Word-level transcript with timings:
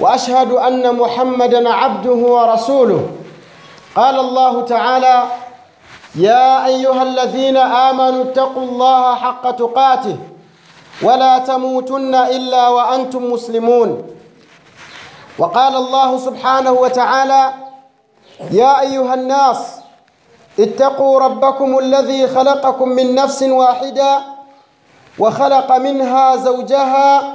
وأشهد 0.00 0.52
أن 0.52 0.94
محمدا 0.94 1.72
عبده 1.72 2.14
ورسوله. 2.14 3.08
قال 3.96 4.18
الله 4.18 4.64
تعالى 4.64 5.24
يا 6.14 6.66
أيها 6.66 7.02
الذين 7.02 7.56
آمنوا 7.56 8.22
اتقوا 8.22 8.62
الله 8.62 9.14
حق 9.14 9.50
تقاته 9.50 10.16
ولا 11.02 11.38
تموتن 11.38 12.14
إلا 12.14 12.68
وأنتم 12.68 13.32
مسلمون. 13.32 14.06
وقال 15.38 15.76
الله 15.76 16.18
سبحانه 16.18 16.72
وتعالى 16.72 17.52
يا 18.50 18.80
أيها 18.80 19.14
الناس 19.14 19.80
اتقوا 20.58 21.20
ربكم 21.20 21.78
الذي 21.78 22.28
خلقكم 22.28 22.88
من 22.88 23.14
نفس 23.14 23.42
واحدة 23.42 24.20
وخلق 25.18 25.76
منها 25.76 26.36
زوجها 26.36 27.34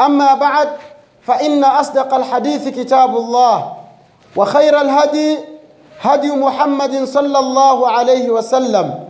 أما 0.00 0.34
بعد 0.34 0.68
فإن 1.26 1.64
أصدق 1.64 2.14
الحديث 2.14 2.68
كتاب 2.68 3.16
الله 3.16 3.72
وخير 4.36 4.80
الهدي 4.80 5.38
هدي 6.02 6.30
محمد 6.30 7.04
صلى 7.04 7.38
الله 7.38 7.90
عليه 7.90 8.30
وسلم 8.30 9.04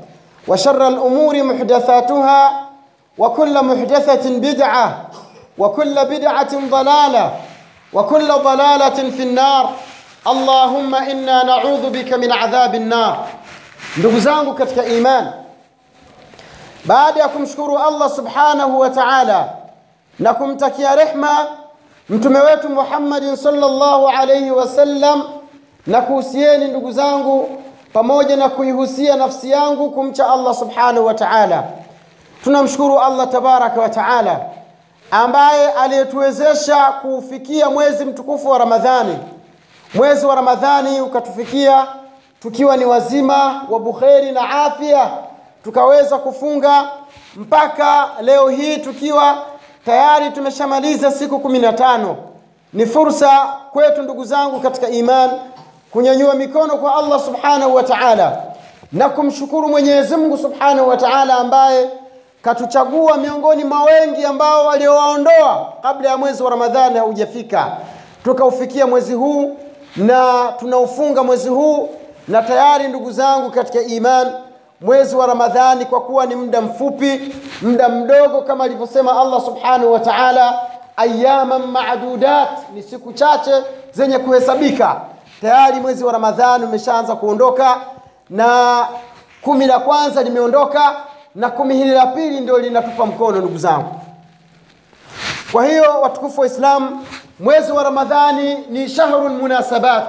وشر 0.49 0.89
الأمور 0.89 1.43
محدثاتها 1.43 2.67
وكل 3.19 3.65
محدثة 3.65 4.39
بدعة 4.39 5.07
وكل 5.59 5.95
بدعة 6.05 6.69
ضلالة 6.71 7.33
وكل 7.93 8.29
ضلالة 8.29 9.11
في 9.11 9.23
النار. 9.23 9.71
اللهم 10.27 10.95
إنا 10.95 11.43
نعوذ 11.45 11.91
بك 11.91 12.13
من 12.15 12.33
عذاب 12.33 12.75
النار. 12.75 13.27
Ndugu 13.97 14.21
zangu 14.21 14.55
katika 14.55 14.85
imani 14.85 15.29
subhanahu 18.17 18.81
wa 18.81 18.91
taala 18.91 19.49
na 20.19 20.35
kumtakia 20.35 20.95
rehma 20.97 21.47
mtume 22.09 22.41
wetu 22.41 22.69
muhammadin 22.69 23.37
salllahu 23.37 24.09
alaihi 24.09 24.51
wasallam 24.51 25.23
na 25.87 26.01
kuhusieni 26.03 26.65
ndugu 26.69 26.93
zangu 26.93 27.63
pamoja 27.93 28.37
na 28.37 28.49
kuihusia 28.49 29.17
nafsi 29.17 29.51
yangu 29.51 29.91
kumcha 29.91 30.31
allah 30.33 30.55
subhanahu 30.55 31.07
wa 31.07 31.15
taala. 31.15 31.65
Tunamshukuru 32.45 32.99
allah 33.01 33.29
tabaraka 33.29 33.81
wa 33.81 33.89
taala 33.89 34.41
ambaye 35.11 35.73
aliyetuwezesha 35.73 36.77
kuufikia 36.77 37.71
mwezi 37.71 38.05
mtukufu 38.05 38.49
wa 38.49 38.59
ramadhani. 38.59 39.19
Mwezi 39.95 40.27
wa 40.27 40.35
ramadhani 40.35 41.01
ukatufikia 41.01 41.87
tukiwa 42.41 42.77
ni 42.77 42.85
wazima 42.85 43.63
wa 43.71 43.81
bukheri 43.81 44.33
na 44.33 44.65
afya 44.65 45.11
tukaweza 45.65 46.19
kufunga 46.19 46.89
mpaka 47.37 48.09
leo 48.23 48.49
hii 48.49 48.77
tukiwa 48.77 49.37
tayari 49.87 50.31
tumeshamaliza 50.31 51.11
siku 51.11 51.39
kumi 51.41 51.59
na 51.59 51.73
tano. 51.73 52.17
Ni 52.73 52.87
fursa 52.87 53.31
kwetu 53.73 54.03
ndugu 54.03 54.25
zangu 54.25 54.61
katika 54.61 54.89
iman 54.89 55.31
kunyanyua 55.91 56.35
mikono 56.35 56.77
kwa 56.77 56.97
allah 56.97 57.21
subhanahu 57.25 57.75
wa 57.75 57.83
taala 57.83 58.43
na 58.93 59.09
kumshukuru 59.09 59.69
mwenyezi 59.69 60.17
mungu 60.17 60.39
subhanahu 60.39 60.89
wa 60.89 60.97
taala 60.97 61.35
ambaye 61.35 61.91
katuchagua 62.43 63.17
miongoni 63.17 63.65
mwa 63.65 63.83
wengi 63.83 64.25
ambao 64.25 64.67
waliowaondoa 64.67 65.73
kabla 65.83 66.09
ya 66.09 66.17
mwezi 66.17 66.43
wa 66.43 66.51
ramadhani 66.51 66.99
haujafika. 66.99 67.77
Tukaufikia 68.25 68.87
mwezi 68.87 69.15
huu 69.15 69.57
na 69.97 70.53
tunaufunga 70.59 71.23
mwezi 71.23 71.49
huu 71.49 71.89
na 72.29 72.43
tayari 72.43 72.89
ndugu 72.89 73.11
zangu 73.11 73.51
katika 73.51 73.81
iman 73.83 74.33
mwezi 74.81 75.17
wa 75.17 75.27
ramadhani 75.27 75.85
kwa 75.85 76.01
kuwa 76.01 76.27
ni 76.27 76.35
muda 76.35 76.61
mfupi 76.61 77.35
muda 77.63 77.89
mdogo 77.89 78.43
kama 78.43 78.65
alivyosema 78.65 79.21
allah 79.21 79.41
subhanahu 79.45 79.93
wa 79.93 80.01
taala 80.01 80.61
ayaman 80.97 81.63
madudat 81.67 82.49
ni 82.75 82.83
siku 82.83 83.13
chache 83.13 83.53
zenye 83.93 84.19
kuhesabika. 84.19 85.01
Tayari 85.41 85.81
mwezi 85.81 86.05
wa 86.05 86.13
ramadhani 86.13 86.65
umeshaanza 86.65 87.17
kuondoka 87.17 87.77
na 88.31 88.79
kumi 89.43 89.67
la 89.67 89.79
kwanza 89.79 90.23
limeondoka 90.23 90.97
na 91.35 91.51
kumi 91.51 91.75
hili 91.77 91.91
la 91.91 92.07
pili 92.07 92.41
ndio 92.41 92.59
linatupa 92.59 93.07
mkono 93.07 93.39
ndugu 93.39 93.59
zangu. 93.59 94.01
Kwa 95.53 95.67
hiyo 95.67 96.01
watukufu 96.01 96.41
wa 96.41 96.47
islam 96.47 97.05
mwezi 97.41 97.73
wa 97.73 97.83
ramadhani 97.83 98.55
ni 98.71 98.89
shahru 98.89 99.29
munasabat 99.29 100.05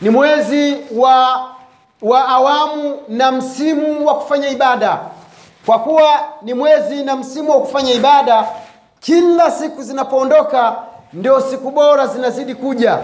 ni 0.00 0.10
mwezi 0.10 0.76
wa 0.96 1.44
wa 2.04 2.28
awamu 2.28 2.98
na 3.08 3.32
msimu 3.32 4.06
wa 4.06 4.14
kufanya 4.14 4.48
ibada. 4.48 4.98
Kwa 5.66 5.78
kuwa 5.78 6.20
ni 6.42 6.54
mwezi 6.54 7.02
na 7.04 7.16
msimu 7.16 7.50
wa 7.50 7.60
kufanya 7.60 7.92
ibada 7.92 8.46
kila 9.00 9.50
siku 9.50 9.82
zinapoondoka 9.82 10.76
ndio 11.12 11.40
siku 11.40 11.70
bora 11.70 12.06
zinazidi 12.06 12.54
kuja. 12.54 12.98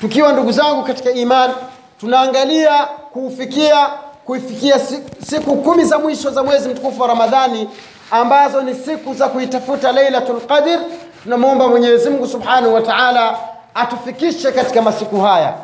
Tukiwa 0.00 0.32
ndugu 0.32 0.52
zangu 0.52 0.82
katika 0.82 1.10
imani 1.10 1.54
tunaangalia 2.00 2.84
kuufikia 3.12 3.86
kuifikia 4.26 4.78
siku 5.26 5.56
kumi 5.56 5.84
za 5.84 5.98
mwisho 5.98 6.30
za 6.30 6.42
mwezi 6.42 6.68
mtukufu 6.68 7.02
wa 7.02 7.08
ramadhani 7.08 7.68
ambazo 8.10 8.62
ni 8.62 8.74
siku 8.74 9.14
za 9.14 9.28
kuitafuta 9.28 9.92
lailatul 9.92 10.40
qadr. 10.40 10.78
Tunamwomba 11.22 11.68
mwenyezi 11.68 12.10
mungu 12.10 12.26
subhanahu 12.26 12.74
wa 12.74 12.80
taala 12.80 13.38
atufikishe 13.74 14.52
katika 14.52 14.82
masiku 14.82 15.20
haya. 15.20 15.54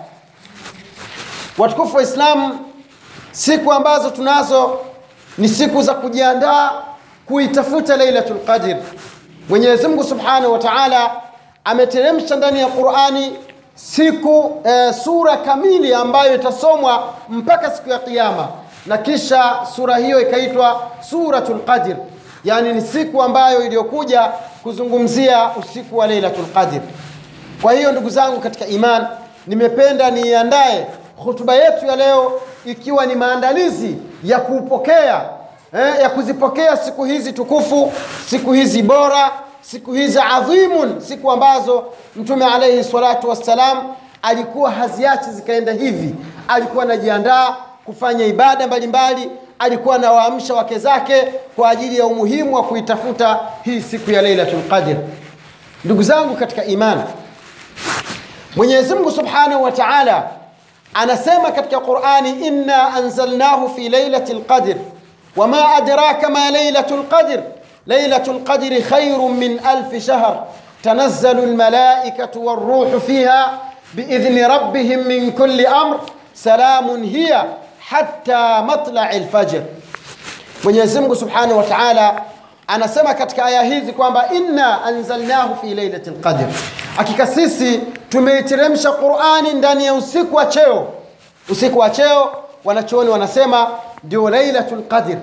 Watukufu 1.58 1.96
wa 1.96 2.02
islamu 2.02 2.58
siku 3.32 3.72
ambazo 3.72 4.10
tunazo 4.10 4.78
ni 5.38 5.48
siku 5.48 5.82
za 5.82 5.94
kujiandaa 5.94 6.70
kuitafuta 7.26 7.96
lailatul 7.96 8.38
qadr. 8.38 8.76
Mwenyezi 9.48 9.88
mungu 9.88 10.04
subhanahu 10.04 10.52
wa 10.52 10.58
taala 10.58 11.10
ameteremsha 11.64 12.36
ndani 12.36 12.60
ya 12.60 12.66
qurani 12.66 13.32
siku 13.74 14.62
e, 14.64 14.92
sura 14.92 15.36
kamili 15.36 15.94
ambayo 15.94 16.34
itasomwa 16.34 17.14
mpaka 17.28 17.70
siku 17.70 17.88
ya 17.90 17.98
qiama 17.98 18.48
na 18.86 18.98
kisha 18.98 19.56
sura 19.76 19.96
hiyo 19.96 20.20
ikaitwa 20.20 20.82
suratul 21.10 21.60
qadr. 21.60 21.96
Yaani 22.44 22.72
ni 22.72 22.80
siku 22.82 23.22
ambayo 23.22 23.64
iliyokuja 23.66 24.22
kuzungumzia 24.62 25.50
usiku 25.56 25.98
wa 25.98 26.06
lailatul 26.06 26.46
qadr. 26.46 26.80
Kwa 27.62 27.72
hiyo 27.72 27.92
ndugu 27.92 28.10
zangu 28.10 28.40
katika 28.40 28.66
iman 28.66 29.06
nimependa 29.46 30.10
niiandae 30.10 30.86
hutuba 31.16 31.54
yetu 31.54 31.86
ya 31.86 31.96
leo 31.96 32.40
ikiwa 32.70 33.06
ni 33.06 33.14
maandalizi 33.14 33.96
ya 34.24 34.38
kupokea 34.38 35.22
eh, 35.74 35.94
ya 36.00 36.10
kuzipokea 36.10 36.76
siku 36.76 37.04
hizi 37.04 37.32
tukufu 37.32 37.92
siku 38.26 38.52
hizi 38.52 38.82
bora 38.82 39.30
siku 39.60 39.92
hizi 39.92 40.18
adhimun 40.20 41.00
siku 41.00 41.30
ambazo 41.32 41.84
mtume 42.16 42.44
alaihi 42.46 42.84
salatu 42.84 43.28
wassalam 43.28 43.94
alikuwa 44.22 44.70
haziachi 44.70 45.30
zikaenda 45.30 45.72
hivi. 45.72 46.14
Alikuwa 46.48 46.84
anajiandaa 46.84 47.56
kufanya 47.84 48.24
ibada 48.26 48.66
mbalimbali 48.66 49.30
alikuwa 49.58 49.94
anawaamsha 49.96 50.54
wake 50.54 50.78
zake 50.78 51.22
kwa 51.56 51.70
ajili 51.70 51.98
ya 51.98 52.06
umuhimu 52.06 52.54
wa 52.54 52.62
kuitafuta 52.62 53.40
hii 53.62 53.80
siku 53.80 54.10
ya 54.10 54.22
lailatul 54.22 54.62
qadr. 54.62 54.96
Ndugu 55.84 56.02
zangu 56.02 56.36
katika 56.36 56.64
imani 56.64 57.02
mwenyezi 58.56 58.94
mungu 58.94 59.10
subhanahu 59.10 59.62
wa 59.62 59.72
taala 59.72 60.30
anasema 60.94 61.50
katika 61.52 61.80
qurani 61.80 62.30
inna 62.30 62.94
anzalnahu 62.94 63.68
fi 63.68 63.88
lailati 63.88 64.32
lqadr 64.34 64.76
wama 65.36 65.74
adraka 65.74 66.28
ma 66.30 66.50
lailatu 66.50 66.96
lqadr 66.96 67.40
lailatu 67.86 68.32
lqadri 68.32 68.82
khairu 68.82 69.28
min 69.28 69.60
alfi 69.64 70.00
shahr 70.00 70.36
tanazzalu 70.82 71.46
lmalaikatu 71.46 72.46
walruhu 72.46 73.00
fiha 73.00 73.58
biidhni 73.92 74.42
rabbihim 74.42 75.04
min 75.04 75.32
kulli 75.32 75.66
amr 75.66 75.96
salamun 76.34 77.04
hiya 77.04 77.44
hatta 77.90 78.62
matlai 78.62 79.20
lfajr 79.20 79.62
mwenyezi 80.64 81.00
mungu 81.00 81.16
subhanahu 81.16 81.56
wa 81.58 81.64
taala 81.64 82.22
anasema 82.66 83.14
katika 83.14 83.44
aya 83.44 83.62
hizi 83.62 83.92
kwamba 83.92 84.28
inna 84.34 84.84
anzalnahu 84.84 85.56
fi 85.66 85.74
lailati 85.74 86.10
lqadr 86.10 86.46
hakika 86.96 87.26
sisi 87.26 87.80
tumeiteremsha 88.08 88.92
qurani 88.92 89.52
ndani 89.54 89.84
ya 89.86 89.94
usiku 89.94 90.36
wa 90.36 90.46
cheo. 90.46 90.86
Usiku 91.50 91.78
wa 91.78 91.90
cheo 91.90 92.30
wanachuoni 92.64 93.10
wanasema 93.10 93.70
ndio 94.04 94.30
lailatu 94.30 94.76
lqadr 94.76 95.16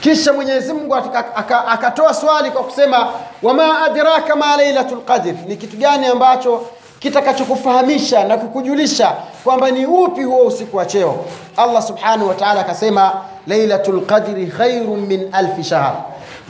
kisha 0.00 0.32
mwenyezi 0.32 0.72
mungu 0.72 0.94
akatoa 0.94 1.36
aka, 1.36 1.66
aka 1.66 2.14
swali 2.14 2.50
kwa 2.50 2.62
kusema 2.64 3.08
wama 3.42 3.82
adraka 3.84 4.36
ma 4.36 4.56
lailatu 4.56 4.94
lqadr 4.96 5.34
ni 5.46 5.56
kitu 5.56 5.76
gani 5.76 6.06
ambacho 6.06 6.66
kitakachokufahamisha 6.98 8.24
na 8.24 8.36
kukujulisha 8.36 9.12
kwamba 9.44 9.70
ni 9.70 9.86
upi 9.86 10.22
huo 10.22 10.46
usiku 10.46 10.76
wa 10.76 10.86
cheo? 10.86 11.24
Allah 11.56 11.82
subhanahu 11.82 12.28
wa 12.28 12.34
taala 12.34 12.60
akasema 12.60 13.12
lailatu 13.46 13.92
lqadri 13.92 14.46
khairun 14.46 15.00
min 15.00 15.28
alfi 15.32 15.64
shahr 15.64 15.94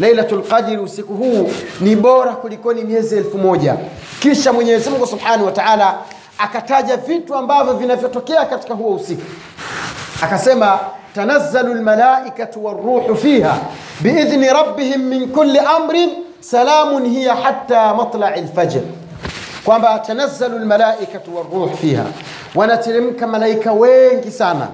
lailatu 0.01 0.37
lqadri 0.37 0.77
usiku 0.79 1.15
huu 1.15 1.51
ni 1.81 1.97
bora 1.97 2.33
kulikoni 2.33 2.85
miezi 2.85 3.17
elfu 3.17 3.39
moja. 3.39 3.77
Kisha 4.21 4.53
mwenyezi 4.53 4.91
mungu 4.91 5.07
subhanahu 5.07 5.45
wa 5.47 5.53
taala 5.53 5.95
akataja 6.39 6.97
vitu 6.97 7.35
ambavyo 7.35 7.73
vinavyotokea 7.75 8.45
katika 8.45 8.75
huo 8.75 8.95
usiku. 8.95 9.23
Akasema 10.23 10.79
tanazzalu 11.15 11.75
lmalaikatu 11.75 12.65
waruhu 12.65 13.17
fiha 13.17 13.59
biidhni 14.01 14.47
rabbihim 14.49 15.01
min 15.03 15.29
kulli 15.29 15.59
amrin 15.59 16.11
salamun 16.41 17.09
hiya 17.09 17.35
hatta 17.35 17.95
matlai 17.95 18.41
lfajr 18.43 18.81
kwamba 19.65 19.99
tanazzalu 19.99 20.59
lmalaikatu 20.59 21.37
waruhu 21.37 21.77
fiha 21.77 22.05
wanateremka 22.55 23.27
malaika 23.27 23.73
wengi 23.73 24.31
sana 24.31 24.69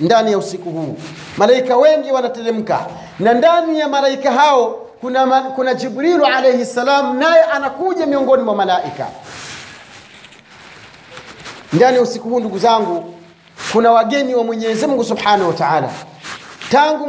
ndani 0.00 0.32
ya 0.32 0.38
usiku 0.38 0.70
huu. 0.70 0.96
Malaika 1.36 1.76
wengi 1.76 2.12
wanateremka 2.12 2.86
na 3.18 3.34
ndani 3.34 3.78
ya 3.80 3.88
malaika 3.88 4.32
hao 4.32 4.86
kuna, 5.00 5.42
kuna 5.42 5.74
jibrilu 5.74 6.26
alaihi 6.26 6.64
salam 6.66 7.18
naye 7.18 7.42
anakuja 7.42 8.06
miongoni 8.06 8.42
mwa 8.42 8.54
malaika. 8.54 9.06
Ndani 11.72 11.96
ya 11.96 12.02
usiku 12.02 12.28
huu 12.28 12.40
ndugu 12.40 12.58
zangu 12.58 13.14
kuna 13.72 13.92
wageni 13.92 14.34
wa 14.34 14.44
mwenyezi 14.44 14.86
mungu 14.86 15.04
subhanahu 15.04 15.48
wa 15.48 15.54
taala. 15.54 15.88
Tangu 16.70 17.06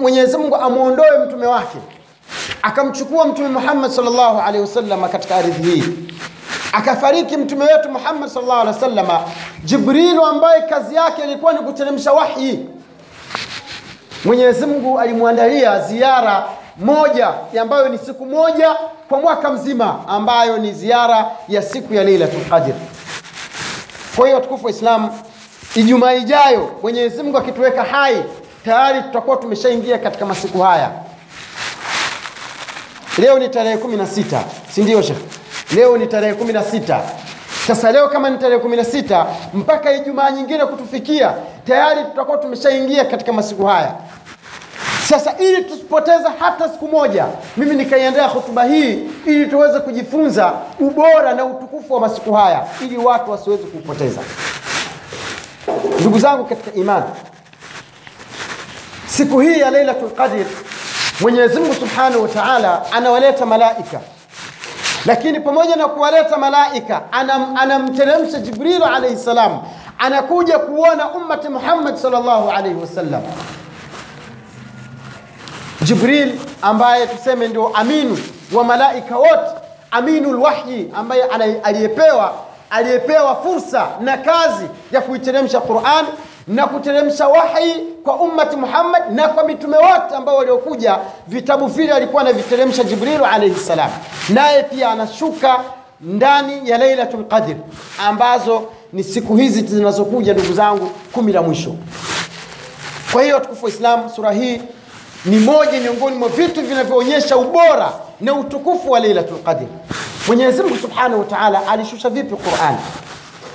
mwenyezi 0.00 0.36
mungu 0.36 0.56
amwondoe 0.56 1.18
mtume 1.26 1.46
wake 1.46 1.78
akamchukua 2.62 3.26
mtume 3.26 3.48
muhammad 3.48 3.90
salllahu 3.90 4.38
alaihi 4.40 4.60
wasallam 4.60 5.08
katika 5.08 5.36
ardhi 5.36 5.70
hii 5.70 5.84
akafariki 6.72 7.36
mtume 7.36 7.64
wetu 7.64 7.90
muhammad 7.90 8.30
sallallahu 8.30 8.60
alaihi 8.60 8.74
wasallam. 8.80 9.06
jibrilu 9.64 10.24
ambaye 10.26 10.62
kazi 10.62 10.94
yake 10.94 11.22
ilikuwa 11.22 11.52
ni 11.52 11.58
kuteremsha 11.58 12.12
wahi, 12.12 12.66
mwenyezi 14.24 14.66
mungu 14.66 14.98
alimwandalia 15.00 15.80
ziara 15.80 16.44
moja 16.76 17.30
ambayo 17.60 17.88
ni 17.88 17.98
siku 17.98 18.26
moja 18.26 18.76
kwa 19.08 19.20
mwaka 19.20 19.50
mzima 19.50 20.08
ambayo 20.08 20.58
ni 20.58 20.72
ziara 20.72 21.26
ya 21.48 21.62
siku 21.62 21.94
ya 21.94 22.04
Lailatul 22.04 22.44
qadr. 22.44 22.72
Kwa 24.16 24.24
hiyo 24.26 24.36
watukufu 24.36 24.64
wa 24.64 24.70
Islam, 24.70 25.10
ijumaa 25.74 26.12
ijayo 26.12 26.70
mwenyezi 26.82 27.22
mungu 27.22 27.38
akituweka 27.38 27.82
hai 27.84 28.24
tayari 28.64 29.02
tutakuwa 29.02 29.36
tumeshaingia 29.36 29.98
katika 29.98 30.26
masiku 30.26 30.58
haya. 30.60 30.90
Leo 33.18 33.38
ni 33.38 33.48
tarehe 33.48 33.76
kumi 33.76 33.96
na 33.96 34.06
sita 34.06 34.44
si 34.74 34.82
ndio 34.82 35.02
shekh 35.02 35.37
leo 35.74 35.96
ni 35.98 36.06
tarehe 36.06 36.34
kumi 36.34 36.52
na 36.52 36.62
sita 36.64 37.00
sasa 37.66 37.92
leo 37.92 38.08
kama 38.08 38.30
ni 38.30 38.38
tarehe 38.38 38.60
kumi 38.60 38.76
na 38.76 38.84
sita 38.84 39.26
mpaka 39.54 39.92
ijumaa 39.92 40.30
nyingine 40.30 40.66
kutufikia 40.66 41.34
tayari 41.66 42.04
tutakuwa 42.04 42.38
tumeshaingia 42.38 43.04
katika 43.04 43.32
masiku 43.32 43.66
haya. 43.66 43.94
Sasa 45.08 45.34
ili 45.38 45.64
tusipoteza 45.64 46.32
hata 46.38 46.68
siku 46.68 46.88
moja 46.88 47.26
mimi 47.56 47.74
nikaiendea 47.76 48.26
hotuba 48.26 48.64
hii 48.64 48.98
ili 49.26 49.46
tuweze 49.46 49.80
kujifunza 49.80 50.52
ubora 50.80 51.34
na 51.34 51.44
utukufu 51.44 51.94
wa 51.94 52.00
masiku 52.00 52.32
haya 52.32 52.64
ili 52.82 52.96
watu 52.96 53.30
wasiweze 53.30 53.62
kuupoteza. 53.62 54.20
Ndugu 56.00 56.18
zangu 56.18 56.44
katika 56.44 56.72
imani 56.80 57.04
siku 59.06 59.40
hii 59.40 59.60
ya 59.60 59.70
lailatul 59.70 60.10
qadr 60.10 60.44
mwenyezi 61.20 61.60
mungu 61.60 61.74
subhanahu 61.74 62.22
wa 62.22 62.28
taala 62.28 62.82
anawaleta 62.92 63.46
malaika 63.46 64.00
lakini 65.08 65.40
pamoja 65.40 65.76
na 65.76 65.88
kuwaleta 65.88 66.36
malaika 66.36 67.02
anam, 67.12 67.56
anamteremsha 67.56 68.38
jibrilu 68.38 68.84
alaihi 68.84 69.16
salam 69.16 69.58
anakuja 69.98 70.58
kuona 70.58 71.08
ummati 71.10 71.48
muhammad 71.48 71.96
sallallahu 71.96 72.50
alaihi 72.50 72.80
wasallam. 72.80 73.22
Jibril 75.82 76.38
ambaye 76.62 77.06
tuseme 77.06 77.48
ndio 77.48 77.68
aminu 77.68 78.18
wa 78.52 78.64
malaika 78.64 79.16
wote 79.16 79.50
aminu 79.90 80.32
lwahyi 80.32 80.90
ambaye 80.96 81.22
aliyepewa 81.62 82.32
aliyepewa 82.70 83.36
fursa 83.36 83.86
na 84.00 84.16
kazi 84.16 84.64
ya 84.92 85.00
kuiteremsha 85.00 85.60
quran 85.60 86.06
na 86.48 86.66
kuteremsha 86.66 87.28
wahi 87.28 87.74
kwa 88.04 88.16
ummati 88.16 88.56
muhammad 88.56 89.02
na 89.12 89.28
kwa 89.28 89.44
mitume 89.44 89.76
wote 89.76 90.14
ambao 90.16 90.36
waliokuja 90.36 90.98
vitabu 91.26 91.66
vile 91.66 91.92
alikuwa 91.92 92.22
anaviteremsha 92.22 92.84
jibrilu 92.84 93.24
alaihi 93.24 93.54
salam. 93.60 93.90
Naye 94.28 94.62
pia 94.62 94.90
anashuka 94.90 95.58
ndani 96.00 96.70
ya 96.70 96.78
lailatul 96.78 97.24
qadr 97.24 97.54
ambazo 98.06 98.62
ni 98.92 99.04
siku 99.04 99.36
hizi 99.36 99.60
zinazokuja 99.62 100.32
ndugu 100.34 100.52
zangu 100.52 100.90
kumi 101.12 101.32
la 101.32 101.42
mwisho. 101.42 101.74
Kwa 103.12 103.22
hiyo 103.22 103.34
watukufu 103.34 103.64
wa 103.64 103.70
islam 103.70 104.08
sura 104.16 104.32
hii 104.32 104.60
ni 105.24 105.38
moja 105.38 105.80
miongoni 105.80 106.16
mwa 106.16 106.28
vitu 106.28 106.62
vinavyoonyesha 106.62 107.36
ubora 107.36 107.92
na 108.20 108.34
utukufu 108.34 108.90
wa 108.90 109.00
lailatul 109.00 109.38
qadr. 109.38 109.66
Mwenyezi 110.26 110.62
mungu 110.62 110.76
subhanahu 110.76 111.18
wa 111.20 111.24
taala 111.26 111.68
alishusha 111.68 112.10
vipi 112.10 112.36
Qur'an? 112.36 112.76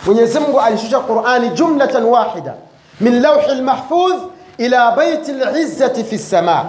mwenyezi 0.06 0.40
mungu 0.40 0.60
alishusha 0.62 1.00
qurani 1.00 1.50
jumlatan 1.50 2.04
wahida 2.06 2.54
min 3.04 3.22
lauhi 3.22 3.56
lmahfudh 3.56 4.22
ila 4.58 4.92
baiti 4.92 5.32
lizzati 5.34 6.04
fi 6.04 6.16
lsama 6.16 6.66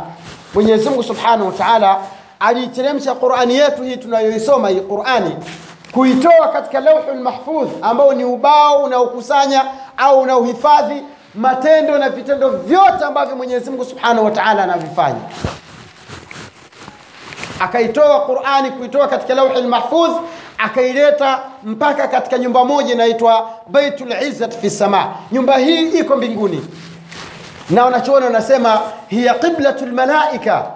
mwenyezi 0.55 0.89
mungu 0.89 1.03
subhanahu 1.03 1.47
wa 1.47 1.53
taala 1.53 1.99
aliiteremsha 2.41 3.15
qurani 3.15 3.57
yetu 3.57 3.83
hii 3.83 3.97
tunayoisoma 3.97 4.69
hii 4.69 4.81
qurani 4.81 5.37
kuitoa 5.93 6.49
katika 6.53 6.81
lauhi 6.81 7.11
lmahfudh 7.11 7.69
ambao 7.83 8.13
ni 8.15 8.25
ubao 8.25 8.83
unaokusanya 8.83 9.65
au 9.97 10.21
unaohifadhi 10.21 11.03
matendo 11.35 11.99
na 11.99 12.11
vitendo 12.11 12.49
vyote 12.49 13.05
ambavyo 13.05 13.37
mwenyezi 13.37 13.71
mungu 13.71 13.85
subhanahu 13.85 14.25
wa 14.25 14.43
anavifanya. 14.47 15.21
Akaitoa 17.61 18.21
qurani 18.21 18.71
kuitoa 18.71 19.09
katika 19.09 19.35
lauhi 19.35 19.63
lmahfudh 19.63 20.13
akaileta 20.59 21.41
mpaka 21.65 22.09
katika 22.09 22.39
nyumba 22.39 22.65
moja 22.65 22.95
inaitwa 22.95 23.51
baitul 23.69 24.13
izzat 24.29 24.59
fi 24.61 24.71
sama. 24.71 25.07
Nyumba 25.33 25.57
hii 25.59 25.89
iko 25.89 26.17
mbinguni. 26.17 26.67
Na 27.71 27.85
wanachoona 27.85 28.27
wanasema 28.27 28.81
hiya 29.09 29.35
qiblatu 29.35 29.87
lmalaika 29.87 30.67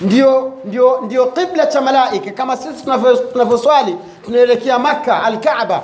ndio, 0.00 0.52
ndio, 0.64 1.00
ndio 1.04 1.26
qibla 1.26 1.66
cha 1.66 1.80
malaika. 1.80 2.30
Kama 2.30 2.56
sisi 2.56 2.84
tunavyoswali 3.32 3.96
tunaelekea 4.24 4.78
makka 4.78 5.22
alkaaba. 5.22 5.82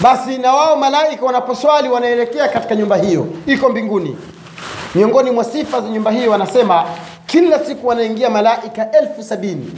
Basi 0.00 0.38
na 0.38 0.52
wao 0.54 0.76
malaika 0.76 1.26
wanaposwali 1.26 1.88
wanaelekea 1.88 2.48
katika 2.48 2.74
nyumba 2.74 2.96
hiyo. 2.96 3.26
Iko 3.46 3.68
mbinguni. 3.68 4.16
Miongoni 4.94 5.30
mwa 5.30 5.44
sifa 5.44 5.80
za 5.80 5.88
nyumba 5.88 6.10
hiyo 6.10 6.30
wanasema 6.30 6.84
kila 7.26 7.58
siku 7.58 7.86
wanaingia 7.88 8.30
malaika 8.30 8.90
elfu 8.92 9.22
sabini 9.22 9.72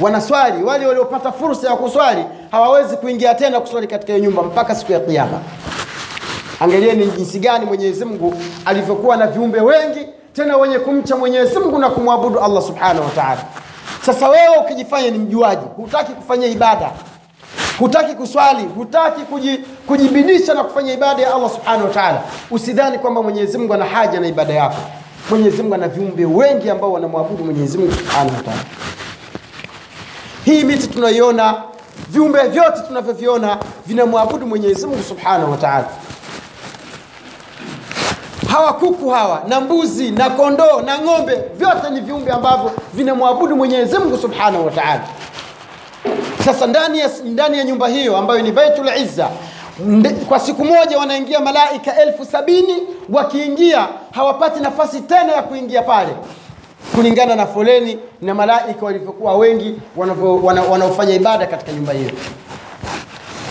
wanaswali 0.00 0.62
wale 0.64 0.86
waliopata 0.86 1.32
fursa 1.32 1.70
ya 1.70 1.76
kuswali 1.76 2.24
hawawezi 2.50 2.96
kuingia 2.96 3.34
tena 3.34 3.60
kuswali 3.60 3.86
katika 3.86 4.12
hiyo 4.12 4.24
nyumba 4.24 4.42
mpaka 4.42 4.74
siku 4.74 4.92
ya 4.92 5.00
Kiyama. 5.00 5.40
angalieni 6.60 7.06
jinsi 7.06 7.38
gani 7.38 7.66
mwenyezi 7.66 8.04
mungu 8.04 8.34
alivyokuwa 8.64 9.16
na 9.16 9.26
viumbe 9.26 9.60
wengi 9.60 10.08
tena 10.32 10.56
wenye 10.56 10.78
kumcha 10.78 11.16
mwenyezi 11.16 11.58
mungu 11.58 11.78
na 11.78 11.88
kumwabudu 11.90 12.40
allah 12.40 12.62
subhanahu 12.62 13.10
wa 13.16 13.36
sasa 14.02 14.28
wewe 14.28 14.56
ukijifanya 14.64 15.10
ni 15.10 15.18
mjuaji 15.18 15.66
hutaki 15.76 16.12
kufanya 16.12 16.46
ibada 16.46 16.90
hutaki 17.78 18.14
kuswali 18.14 18.62
hutaki 18.76 19.20
kujibidisha 19.86 20.54
na 20.54 20.64
kufanya 20.64 20.92
ibada 20.92 21.22
ya 21.22 21.34
allah 21.34 21.50
subhanahu 21.50 21.84
wa 21.84 21.90
taala 21.90 22.22
usidhani 22.50 22.98
kwamba 22.98 23.22
mwenyezi 23.22 23.58
mungu 23.58 23.74
ana 23.74 23.84
haja 23.84 24.20
na 24.20 24.26
ibada 24.26 24.54
yako. 24.54 24.76
Mwenyezi 25.30 25.62
mungu 25.62 25.74
ana 25.74 25.88
viumbe 25.88 26.24
wengi 26.24 26.70
ambao 26.70 26.92
wanamwabudu 26.92 27.44
mwenyezi 27.44 27.78
mungu 27.78 27.92
subhanahu 27.92 28.36
wa 28.36 28.42
hii 30.48 30.64
miti 30.64 30.86
tunaiona 30.86 31.54
viumbe 32.08 32.42
vyote 32.42 32.80
tunavyoviona 32.86 33.58
vinamwabudu 33.86 34.46
mwenyezi 34.46 34.86
mungu 34.86 35.02
subhanahu 35.02 35.50
wa 35.50 35.56
taala. 35.56 35.84
Hawa 38.52 38.72
kuku 38.72 39.10
hawa 39.10 39.42
na 39.48 39.60
mbuzi 39.60 40.10
na 40.10 40.30
kondoo 40.30 40.80
na 40.86 40.98
ng'ombe 40.98 41.34
vyote 41.56 41.90
ni 41.90 42.00
viumbe 42.00 42.30
ambavyo 42.32 42.70
vinamwabudu 42.94 43.56
mwenyezi 43.56 43.98
mungu 43.98 44.16
subhanahu 44.18 44.66
wa 44.66 44.72
taala. 44.72 45.00
Sasa 46.44 46.66
ndani 46.66 46.98
ya, 46.98 47.10
ndani 47.24 47.58
ya 47.58 47.64
nyumba 47.64 47.88
hiyo 47.88 48.16
ambayo 48.16 48.42
ni 48.42 48.52
baitul 48.52 48.88
izza 49.02 49.28
kwa 50.28 50.40
siku 50.40 50.64
moja 50.64 50.98
wanaingia 50.98 51.40
malaika 51.40 51.96
elfu 52.02 52.24
sabini 52.24 52.74
wakiingia 53.12 53.88
hawapati 54.10 54.60
nafasi 54.60 55.00
tena 55.00 55.32
ya 55.32 55.42
kuingia 55.42 55.82
pale 55.82 56.10
kulingana 56.98 57.36
na 57.36 57.46
foleni 57.46 57.98
na 58.22 58.34
malaika 58.34 58.86
walivyokuwa 58.86 59.36
wengi 59.36 59.74
wanaofanya 60.70 61.14
ibada 61.14 61.46
katika 61.46 61.72
nyumba 61.72 61.92
hiyo 61.92 62.10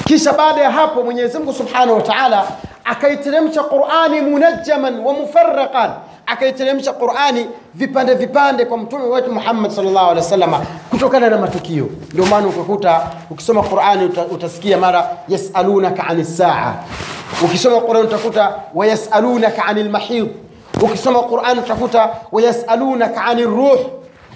kisha 0.05 0.33
baada 0.33 0.61
ya 0.61 0.71
hapo 0.71 1.03
mwenyezi 1.03 1.37
mungu 1.37 1.53
subhanahu 1.53 1.93
wa 1.95 2.01
taala 2.01 2.47
akaiteremsha 2.85 3.63
qurani 3.63 4.21
munajjaman 4.21 4.99
wa 4.99 5.13
mufarraqan. 5.13 5.91
Akaiteremsha 6.25 6.93
qurani 6.93 7.45
vipande 7.75 8.13
vipande 8.13 8.65
kwa 8.65 8.77
mtume 8.77 9.03
wetu 9.03 9.31
muhammad 9.33 9.71
salllahu 9.71 10.05
alehi 10.11 10.17
wasallam 10.17 10.65
kutokana 10.89 11.29
na 11.29 11.37
matukio. 11.37 11.89
Ndio 12.13 12.25
maana 12.25 12.47
ukakuta 12.47 13.01
ukisoma 13.29 13.63
qurani 13.63 14.05
uta, 14.05 14.25
utasikia 14.25 14.77
mara 14.77 15.09
yasalunaka 15.27 16.07
ani 16.07 16.23
saa 16.25 16.73
ukisoma 17.45 17.81
qurani 17.81 18.07
utakuta 18.07 18.55
wayasalunaka 18.75 19.65
ani 19.65 19.83
lmahid 19.83 20.27
ukisoma 20.81 21.23
Qur'an 21.23 21.59
utakuta 21.59 22.09
wayasalunaka 22.31 23.23
ani 23.25 23.43
ruh 23.43 23.79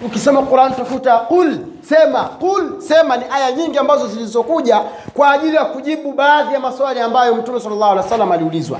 ukisoma 0.06 0.42
Qur'an 0.42 0.72
utakuta 0.72 1.18
qul 1.28 1.58
sema 1.88 2.24
qul 2.40 2.80
sema 2.80 3.16
ni 3.16 3.24
aya 3.30 3.52
nyingi 3.52 3.78
ambazo 3.78 4.06
zilizokuja 4.08 4.80
kwa 5.14 5.30
ajili 5.32 5.56
ya 5.56 5.64
kujibu 5.64 6.12
baadhi 6.12 6.54
ya 6.54 6.60
maswali 6.60 7.00
ambayo 7.00 7.34
Mtume 7.34 7.60
sallallahu 7.60 7.92
alaihi 7.92 8.04
wasallam 8.06 8.32
aliulizwa. 8.32 8.78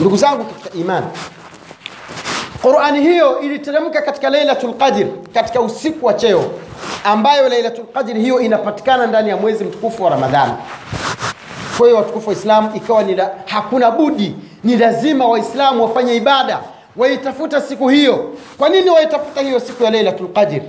Ndugu 0.00 0.16
zangu 0.16 0.44
katika 0.44 0.78
imani, 0.78 1.06
Qur'ani 2.62 3.00
hiyo 3.00 3.40
iliteremka 3.40 4.02
katika 4.02 4.30
Lailatul 4.30 4.74
Qadr, 4.74 5.06
katika 5.34 5.60
usiku 5.60 6.06
wa 6.06 6.14
cheo, 6.14 6.44
ambayo 7.04 7.48
Lailatul 7.48 7.84
Qadr 7.94 8.14
hiyo 8.16 8.40
inapatikana 8.40 9.06
ndani 9.06 9.28
ya 9.28 9.36
mwezi 9.36 9.64
mtukufu 9.64 10.04
wa 10.04 10.10
Ramadhani. 10.10 10.52
Kwa 11.78 11.86
hiyo 11.86 11.98
watukufu 11.98 12.28
wa 12.28 12.34
Islam, 12.34 12.70
ikawa 12.74 13.02
ni 13.02 13.16
hakuna 13.46 13.90
budi, 13.90 14.36
ni 14.64 14.76
lazima 14.76 15.26
Waislamu 15.28 15.82
wafanye 15.82 16.16
ibada, 16.16 16.60
waitafuta 16.96 17.60
siku 17.60 17.88
hiyo. 17.88 18.32
Kwa 18.58 18.68
nini 18.68 18.90
waitafuta 18.90 19.40
hiyo 19.40 19.60
siku 19.60 19.82
ya 19.84 19.90
Lailatul 19.90 20.28
Qadr? 20.32 20.60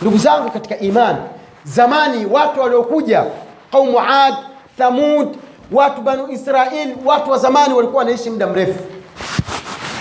Ndugu 0.00 0.18
zangu 0.18 0.50
katika 0.50 0.78
imani, 0.78 1.18
zamani 1.64 2.26
watu 2.26 2.60
waliokuja 2.60 3.24
qaumu 3.72 4.00
Ad, 4.00 4.34
Thamud, 4.78 5.28
watu 5.72 6.00
Banu 6.00 6.28
Israil, 6.32 6.94
watu 7.04 7.30
wa 7.30 7.38
zamani 7.38 7.74
walikuwa 7.74 7.98
wanaishi 7.98 8.30
muda 8.30 8.46
mrefu. 8.46 8.78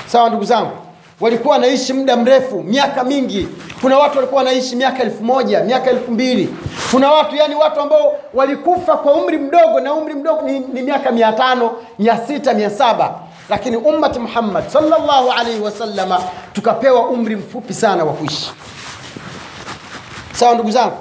Sawa 0.08 0.30
ndugu 0.30 0.44
zangu, 0.46 0.72
walikuwa 1.22 1.54
wanaishi 1.56 1.94
muda 1.94 2.18
mrefu, 2.18 2.64
miaka 2.64 3.04
mingi. 3.04 3.48
Kuna 3.82 3.98
watu 3.98 4.16
walikuwa 4.18 4.44
wanaishi 4.44 4.76
miaka 4.76 5.04
elfu 5.04 5.24
moja 5.24 5.64
miaka 5.64 5.90
elfu 5.90 6.12
mbili 6.12 6.50
Kuna 6.92 7.12
watu 7.12 7.36
yani 7.36 7.56
watu 7.56 7.80
ambao 7.80 8.16
walikufa 8.34 8.98
kwa 8.98 9.14
umri 9.14 9.38
mdogo, 9.38 9.80
na 9.80 9.94
umri 9.94 10.14
mdogo 10.14 10.42
ni, 10.42 10.60
ni 10.60 10.82
miaka 10.82 11.12
mia 11.12 11.32
tano 11.34 11.72
mia 12.00 12.18
sita 12.18 12.54
mia 12.54 12.70
saba 12.70 13.20
lakini 13.50 13.78
ummati 13.78 14.20
Muhammad 14.20 14.68
sallallahu 14.70 15.32
alaihi 15.32 15.60
wasallama 15.62 16.22
tukapewa 16.54 17.08
umri 17.10 17.36
mfupi 17.36 17.74
sana 17.74 18.04
wa 18.04 18.14
kuishi. 18.14 18.52
Sawa 20.34 20.54
ndugu 20.54 20.72
zangu, 20.72 20.98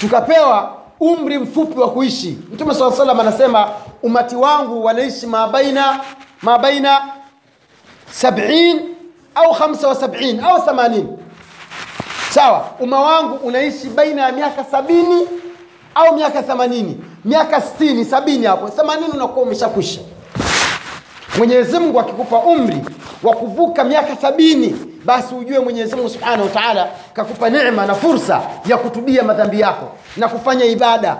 tukapewa 0.00 0.76
umri 1.00 1.38
mfupi 1.38 1.80
wa 1.80 1.90
kuishi. 1.90 2.38
Mtume 2.52 2.74
saa 2.74 2.92
salam 2.92 3.20
anasema 3.20 3.68
umati 4.02 4.36
wangu 4.36 4.84
wanaishi 4.84 5.26
mabaina 5.26 6.00
mabaina 6.42 7.02
sabin 8.10 8.80
au 9.34 9.54
khamsa 9.54 9.88
wa 9.88 9.94
sabin 9.94 10.40
au 10.40 10.62
thamanin. 10.64 11.06
Sawa, 12.30 12.64
umma 12.80 13.00
wangu 13.00 13.34
unaishi 13.34 13.88
baina 13.88 14.22
ya 14.22 14.32
miaka 14.32 14.64
sabini 14.64 15.28
au 15.94 16.16
miaka 16.16 16.42
themanini, 16.42 17.04
miaka 17.24 17.60
sitini, 17.60 18.04
sabini, 18.04 18.46
hapo 18.46 18.68
themanini 18.68 19.08
unakuwa 19.08 19.46
umeshakwisha. 19.46 20.00
Mwenyezi 21.38 21.78
Mungu 21.78 22.00
akikupa 22.00 22.38
umri 22.38 22.76
wa 23.22 23.34
kuvuka 23.36 23.84
miaka 23.84 24.16
sabini, 24.16 24.76
basi 25.04 25.34
ujue 25.34 25.58
Mwenyezi 25.58 25.96
Mungu 25.96 26.08
Subhanahu 26.08 26.42
wa 26.42 26.48
Ta'ala 26.48 26.88
kakupa 27.12 27.50
neema 27.50 27.86
na 27.86 27.94
fursa 27.94 28.40
ya 28.66 28.76
kutubia 28.76 29.22
madhambi 29.22 29.60
yako 29.60 29.88
na 30.16 30.28
kufanya 30.28 30.64
ibada, 30.64 31.16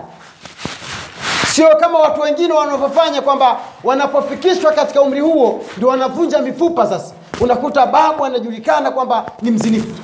sio 1.52 1.68
kama 1.80 1.98
watu 1.98 2.20
wengine 2.20 2.52
wanavyofanya 2.52 3.22
kwamba 3.22 3.56
wanapofikishwa 3.84 4.72
katika 4.72 5.02
umri 5.02 5.20
huo 5.20 5.64
ndio 5.76 5.88
wanavunja 5.88 6.38
mifupa. 6.38 6.86
Sasa. 6.86 7.12
Unakuta 7.40 7.86
babu 7.86 8.24
anajulikana 8.24 8.90
kwamba 8.90 9.24
ni 9.42 9.50
mzinifu, 9.50 9.94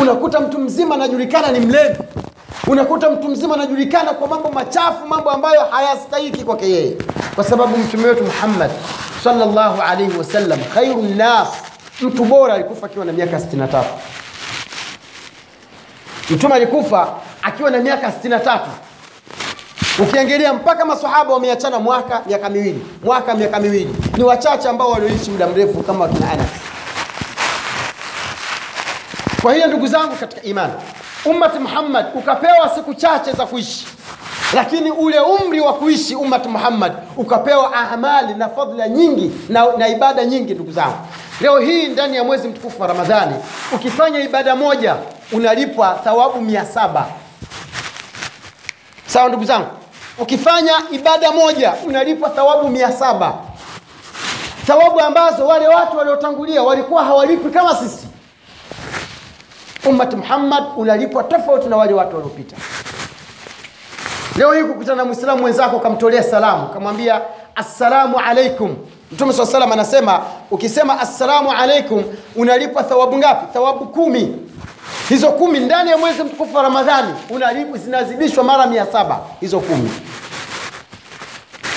unakuta 0.00 0.40
mtu 0.40 0.58
mzima 0.58 0.94
anajulikana 0.94 1.52
ni 1.52 1.60
mlevi, 1.60 1.98
unakuta 2.66 3.10
mtu 3.10 3.28
mzima 3.28 3.54
anajulikana 3.54 4.12
kwa 4.14 4.28
mambo 4.28 4.50
machafu, 4.50 5.06
mambo 5.08 5.30
ambayo 5.30 5.60
hayastahiki 5.60 6.44
kwake 6.44 6.68
yeye, 6.70 6.96
kwa 7.34 7.44
sababu 7.44 7.76
mtume 7.78 8.04
wetu 8.04 8.24
Muhammad 8.24 8.70
sallallahu 9.24 9.82
alaihi 9.82 10.18
wasallam 10.18 10.58
khairu 10.74 11.02
nnas, 11.02 11.48
mtu 12.00 12.24
bora 12.24 12.54
alikufa 12.54 12.86
akiwa 12.86 13.04
na 13.04 13.12
miaka 13.12 13.36
63. 13.38 13.84
Mtume 16.30 16.54
alikufa 16.54 17.08
akiwa 17.42 17.70
na 17.70 17.78
miaka 17.78 18.08
63. 18.10 18.60
Ukiangalia 19.98 20.52
mpaka 20.52 20.84
maswahaba 20.84 21.34
wameachana 21.34 21.78
mwaka 21.78 22.22
miaka 22.26 22.48
miwili, 22.50 22.86
mwaka 23.04 23.34
miaka 23.34 23.60
miwili. 23.60 23.94
Ni 24.16 24.24
wachache 24.24 24.68
ambao 24.68 24.90
walioishi 24.90 25.30
muda 25.30 25.46
mrefu 25.46 25.82
kama 25.82 26.04
wakina 26.04 26.30
Anas. 26.32 26.46
Kwa 29.42 29.54
hiyo 29.54 29.66
ndugu 29.66 29.86
zangu 29.86 30.16
katika 30.16 30.42
imani, 30.42 30.72
ummati 31.24 31.58
Muhammad 31.58 32.06
ukapewa 32.14 32.68
siku 32.74 32.94
chache 32.94 33.32
za 33.32 33.46
kuishi, 33.46 33.86
lakini 34.54 34.90
ule 34.90 35.20
umri 35.20 35.60
wa 35.60 35.74
kuishi 35.74 36.14
ummati 36.16 36.48
Muhammad 36.48 36.92
ukapewa 37.16 37.72
amali 37.74 38.34
na 38.34 38.48
fadhila 38.48 38.88
nyingi 38.88 39.32
na, 39.48 39.66
na 39.78 39.88
ibada 39.88 40.24
nyingi. 40.24 40.54
Ndugu 40.54 40.72
zangu, 40.72 40.96
leo 41.40 41.58
hii 41.58 41.86
ndani 41.88 42.16
ya 42.16 42.24
mwezi 42.24 42.48
mtukufu 42.48 42.82
wa 42.82 42.88
Ramadhani 42.88 43.34
ukifanya 43.74 44.20
ibada 44.20 44.56
moja 44.56 44.96
unalipwa 45.32 46.00
thawabu 46.04 46.40
mia 46.40 46.64
saba. 46.66 47.06
Sawa 49.06 49.28
ndugu 49.28 49.44
zangu, 49.44 49.66
ukifanya 50.18 50.72
ibada 50.90 51.32
moja 51.32 51.74
unalipwa 51.86 52.30
thawabu 52.30 52.68
mia 52.68 52.92
saba, 52.92 53.34
thawabu 54.66 55.00
ambazo 55.00 55.46
wale 55.46 55.68
watu 55.68 55.96
waliotangulia 55.96 56.62
walikuwa 56.62 57.04
hawalipwi 57.04 57.50
kama 57.50 57.76
sisi. 57.76 58.06
Ummati 59.84 60.16
Muhammad 60.16 60.64
unalipwa 60.76 61.24
tofauti 61.24 61.68
na 61.68 61.76
wale 61.76 61.94
watu 61.94 62.16
waliopita. 62.16 62.56
Leo 64.36 64.52
hii 64.52 64.62
kukutana 64.64 64.96
na 64.96 65.04
mwislamu 65.04 65.40
mwenzako 65.40 65.76
ukamtolea 65.76 66.22
salamu, 66.22 66.66
ukamwambia 66.66 67.20
assalamu 67.56 68.18
alaikum. 68.18 68.76
Mtume 69.12 69.32
swalla 69.32 69.52
salam 69.52 69.72
anasema 69.72 70.20
ukisema 70.50 71.00
assalamu 71.00 71.52
alaikum 71.52 72.04
unalipwa 72.36 72.82
thawabu 72.82 73.16
ngapi? 73.18 73.46
Thawabu 73.52 73.86
kumi. 73.86 74.36
Hizo 75.08 75.28
kumi 75.32 75.60
ndani 75.60 75.90
ya 75.90 75.96
mwezi 75.98 76.22
mtukufu 76.22 76.56
wa 76.56 76.62
Ramadhani 76.62 77.14
unalipwa, 77.30 77.78
zinazidishwa 77.78 78.44
mara 78.44 78.66
mia 78.66 78.86
saba 78.86 79.20
hizo 79.40 79.60
kumi. 79.60 79.90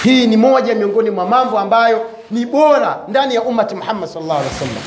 Hii 0.03 0.27
ni 0.27 0.37
moja 0.37 0.75
miongoni 0.75 1.09
mwa 1.09 1.25
mambo 1.27 1.59
ambayo 1.59 2.05
ni 2.31 2.45
bora 2.45 2.97
ndani 3.07 3.35
ya 3.35 3.41
ummati 3.41 3.75
Muhammad 3.75 4.09
sallallahu 4.09 4.39
alaihi 4.39 4.53
wasallam. 4.55 4.83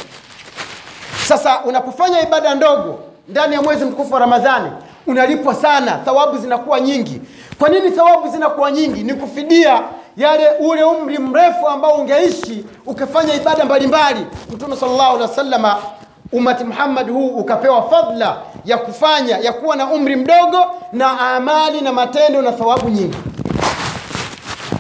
Sasa 1.27 1.61
unapofanya 1.65 2.21
ibada 2.23 2.55
ndogo 2.55 3.01
ndani 3.29 3.55
ya 3.55 3.63
mwezi 3.63 3.85
mtukufu 3.85 4.15
wa 4.15 4.21
Ramadhani 4.21 4.71
unalipwa 5.07 5.55
sana, 5.55 5.93
thawabu 6.05 6.39
zinakuwa 6.39 6.81
nyingi. 6.81 7.21
Kwa 7.59 7.69
nini 7.69 7.91
thawabu 7.91 8.29
zinakuwa 8.29 8.71
nyingi? 8.71 9.03
Ni 9.05 9.15
kufidia 9.15 9.83
yale 10.17 10.49
ule 10.61 10.83
umri 10.83 11.19
mrefu 11.19 11.69
ambao 11.69 11.93
ungeishi 11.95 12.65
ukafanya 12.87 13.35
ibada 13.35 13.65
mbalimbali. 13.65 14.27
Mtume 14.55 14.77
sallallahu 14.77 15.17
alaihi 15.17 15.31
wasallam, 15.31 15.77
umati 16.33 16.65
Muhammad 16.65 17.11
huu 17.11 17.29
ukapewa 17.29 17.91
fadhila 17.91 18.37
ya 18.65 18.79
kufanya 18.79 19.37
ya 19.39 19.53
kuwa 19.53 19.77
na 19.77 19.87
umri 19.91 20.17
mdogo 20.17 20.59
na 20.93 21.21
amali 21.37 21.81
na 21.81 21.93
matendo 21.93 22.43
na 22.43 22.53
thawabu 22.53 22.89
nyingi. 22.89 23.17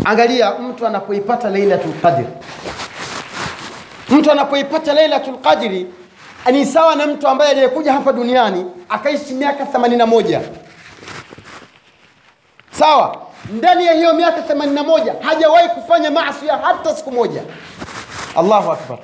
Angalia 0.04 0.50
mtu 0.54 0.86
anapoipata 0.86 1.50
Lailatul 1.50 1.92
Qadr, 2.02 2.24
mtu 4.10 4.30
anapoipata 4.32 4.92
Lailatul 4.94 5.38
Qadri 5.38 5.86
ni 6.50 6.66
sawa 6.66 6.94
na 6.96 7.06
mtu 7.06 7.28
ambaye 7.28 7.50
aliyekuja 7.50 7.92
hapa 7.92 8.12
duniani 8.12 8.66
akaishi 8.88 9.34
miaka 9.34 9.64
81 9.64 10.40
sawa. 12.70 13.16
Ndani 13.52 13.86
ya 13.86 13.92
hiyo 13.92 14.14
miaka 14.14 14.40
81 14.54 15.12
hajawahi 15.20 15.68
kufanya 15.68 16.10
maasia 16.10 16.56
hata 16.56 16.94
siku 16.96 17.12
moja. 17.12 17.42
Allahu 18.36 18.72
akbar! 18.72 18.98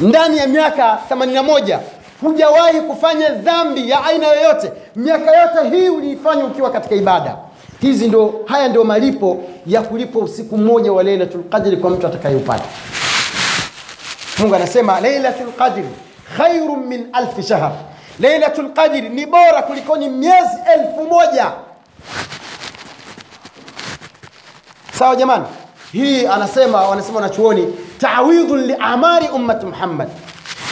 Ndani 0.00 0.38
ya 0.38 0.46
miaka 0.46 0.98
81 1.10 1.78
hujawahi 2.20 2.80
kufanya 2.80 3.28
dhambi 3.28 3.90
ya 3.90 4.04
aina 4.04 4.26
yoyote. 4.26 4.72
Miaka 4.96 5.30
yote 5.42 5.76
hii 5.76 5.88
uliifanya 5.88 6.44
ukiwa 6.44 6.70
katika 6.70 6.94
ibada. 6.94 7.36
Hizi 7.80 8.08
ndo, 8.08 8.34
haya 8.46 8.68
ndio 8.68 8.84
malipo 8.84 9.44
ya 9.66 9.82
kulipa 9.82 10.18
usiku 10.18 10.56
mmoja 10.58 10.92
wa 10.92 11.02
Lailatul 11.02 11.76
kwa 11.80 11.90
mtu 11.90 12.06
atakayeupata. 12.06 12.64
Mungu 14.38 14.54
anasema 14.54 15.00
Lailatul 15.00 15.52
Qadri 15.58 15.84
khairun 16.36 16.86
min 16.86 17.08
alfi 17.12 17.42
shahr, 17.42 17.72
Lailatul 18.20 18.72
Qadri 18.74 19.00
ni 19.08 19.26
bora 19.26 19.62
kulikoni 19.62 20.08
miezi 20.08 20.56
elfu 20.74 21.06
moja. 21.10 21.52
sawa 24.98 25.16
jamani? 25.16 25.44
Hii 25.92 26.26
anasema 26.26 26.82
wanasema 26.88 27.16
wanachuoni 27.16 27.74
tawidhun 27.98 28.60
liamari 28.66 29.28
ummati 29.28 29.66
muhammad. 29.66 30.08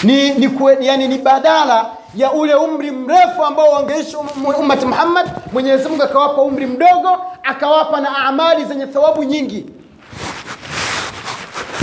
Ni, 0.02 0.31
ni, 0.31 0.50
yani 0.81 1.09
ni 1.09 1.19
badala 1.19 1.87
ya 2.14 2.33
ule 2.33 2.54
umri 2.54 2.90
mrefu 2.90 3.45
ambao 3.45 3.71
wangeishi 3.71 4.16
um- 4.16 4.54
ummati 4.59 4.87
muhammad 4.87 5.31
mwenyezi 5.52 5.88
mungu 5.88 6.02
akawapa 6.02 6.42
umri 6.42 6.66
mdogo 6.66 7.09
akawapa 7.42 8.00
na 8.00 8.16
amali 8.16 8.64
zenye 8.64 8.87
thawabu 8.87 9.25
nyingi. 9.25 9.66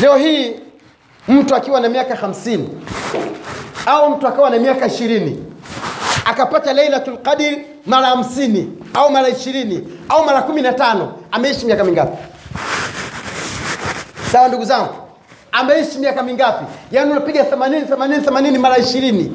Leo 0.01 0.15
hii 0.17 0.55
mtu 1.29 1.55
akiwa 1.55 1.79
na 1.81 1.89
miaka 1.89 2.15
hamsini 2.15 2.69
au 3.85 4.09
mtu 4.09 4.27
akawa 4.27 4.49
na 4.49 4.57
miaka 4.59 4.85
ishirini 4.87 5.43
akapata 6.25 6.73
lailatul 6.73 7.17
qadri 7.17 7.65
mara 7.85 8.07
hamsini 8.07 8.71
au 8.93 9.11
mara 9.11 9.29
ishirini 9.29 9.87
au 10.09 10.25
mara 10.25 10.41
kumi 10.41 10.61
na 10.61 10.73
tano 10.73 11.13
ameishi 11.31 11.65
miaka 11.65 11.83
mingapi? 11.83 12.17
Sawa 14.31 14.47
ndugu 14.47 14.65
zangu 14.65 14.93
ameishi 15.51 15.97
miaka 15.99 16.23
mingapi? 16.23 16.65
Yaani 16.91 17.11
unapiga 17.11 17.43
80 17.43 17.83
80 17.85 18.19
80 18.21 18.57
mara 18.57 18.77
ishirini. 18.77 19.33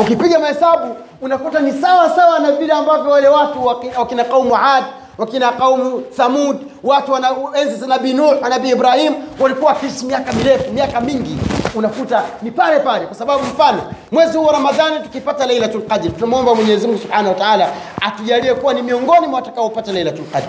Ukipiga 0.00 0.38
mahesabu 0.38 0.96
unakuta 1.20 1.60
ni 1.60 1.72
sawa 1.72 2.10
sawa 2.16 2.38
na 2.38 2.52
vile 2.52 2.72
ambavyo 2.72 3.10
wale 3.10 3.28
watu 3.28 3.64
wakina 3.98 4.24
kaumu 4.24 4.56
ad 4.56 4.84
wakina 5.18 5.52
qaumu 5.52 6.00
thamud 6.16 6.56
watu 6.84 7.12
wana 7.12 7.30
enzi 7.54 7.76
za 7.76 7.86
nabii 7.86 8.12
nuh 8.12 8.32
na 8.42 8.48
nabii 8.48 8.70
ibrahim 8.70 9.14
walikuwa 9.40 9.72
wakiishi 9.72 10.06
miaka 10.06 10.32
mirefu 10.32 10.72
miaka 10.72 11.00
mingi. 11.00 11.36
Unakuta 11.74 12.22
ni 12.42 12.50
pale 12.50 12.80
pale 12.80 13.06
kwa 13.06 13.14
sababu 13.16 13.44
mfano 13.44 13.82
mwezi 14.12 14.38
huu 14.38 14.44
wa 14.44 14.52
ramadhani 14.52 15.00
tukipata 15.00 15.46
lailatul 15.46 15.82
qadr 15.82 16.10
tunamwomba 16.14 16.54
mwenyezi 16.54 16.98
subhanahu 16.98 17.40
wa 17.40 17.68
atujalie 18.00 18.54
kuwa 18.54 18.74
ni 18.74 18.82
miongoni 18.82 19.26
mwa 19.26 19.34
watakaopata 19.40 19.92
lailatul 19.92 20.24
qadr. 20.24 20.48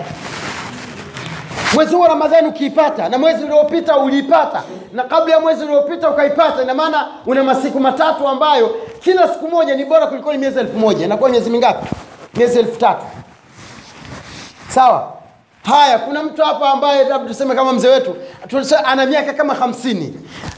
Mwezi 1.74 1.94
huu 1.94 2.00
wa 2.00 2.08
ramadhani 2.08 2.48
ukiipata 2.48 3.08
na 3.08 3.18
mwezi 3.18 3.44
uliopita 3.44 3.98
uliipata 3.98 4.62
na 4.92 5.02
kabla 5.04 5.34
ya 5.34 5.40
mwezi 5.40 5.64
uliopita 5.64 6.10
ukaipata 6.10 6.62
ina 6.62 6.74
maana 6.74 7.08
una 7.26 7.44
masiku 7.44 7.80
matatu 7.80 8.28
ambayo 8.28 8.70
kila 9.00 9.28
siku 9.28 9.48
moja 9.48 9.74
ni 9.74 9.84
bora 9.84 10.06
kuliko 10.06 10.32
ni 10.32 10.38
miezi 10.38 10.58
elfu 10.60 10.78
moja. 10.78 11.04
Inakuwa 11.04 11.30
miezi 11.30 11.50
mingapi? 11.50 11.86
Miezi 12.34 12.58
elfu 12.58 12.78
tatu 12.78 13.04
sawa? 14.74 15.12
Haya 15.64 15.98
kuna 15.98 16.22
mtu 16.22 16.42
hapa 16.42 16.70
ambaye 16.70 17.04
labda 17.04 17.28
tuseme 17.28 17.54
kama 17.54 17.72
mzee 17.72 17.88
wetu 17.88 18.16
ana 18.84 19.06
miaka 19.06 19.32
kama 19.32 19.54
hamsini. 19.54 20.14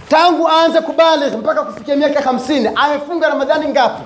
Tangu 0.09 0.49
aanze 0.49 0.81
kubaligh 0.81 1.35
mpaka 1.35 1.63
kufikia 1.63 1.97
miaka 1.97 2.21
hamsini 2.21 2.71
amefunga 2.75 3.29
ramadhani 3.29 3.69
ngapi? 3.69 4.03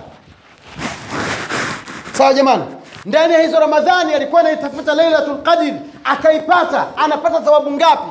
Sawa 2.13 2.35
jamani. 2.35 2.65
Ndani 3.05 3.35
ya 3.35 3.41
hizo 3.41 3.61
ramadhani 3.61 4.13
alikuwa 4.15 4.41
anaitafuta 4.41 4.95
lailatul 4.95 5.43
qadr 5.43 5.73
akaipata. 6.05 6.87
Anapata 6.97 7.41
thawabu 7.41 7.71
ngapi? 7.71 8.11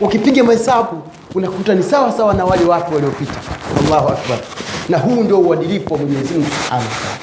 Ukipiga 0.00 0.44
mahesabu 0.44 1.02
unakuta 1.34 1.74
ni 1.74 1.82
sawa 1.82 2.12
sawa 2.12 2.34
na 2.34 2.44
wale 2.44 2.64
watu 2.64 2.94
waliopita. 2.94 3.34
Allahu 3.86 4.08
akbar. 4.08 4.38
Na 4.88 4.98
huu 4.98 5.22
ndio 5.22 5.38
uadilifu 5.40 5.92
wa 5.94 5.98
mwenyezi 6.00 6.34
mungu. 6.34 6.46
Subhanahu 6.50 6.86
wataala 6.88 7.16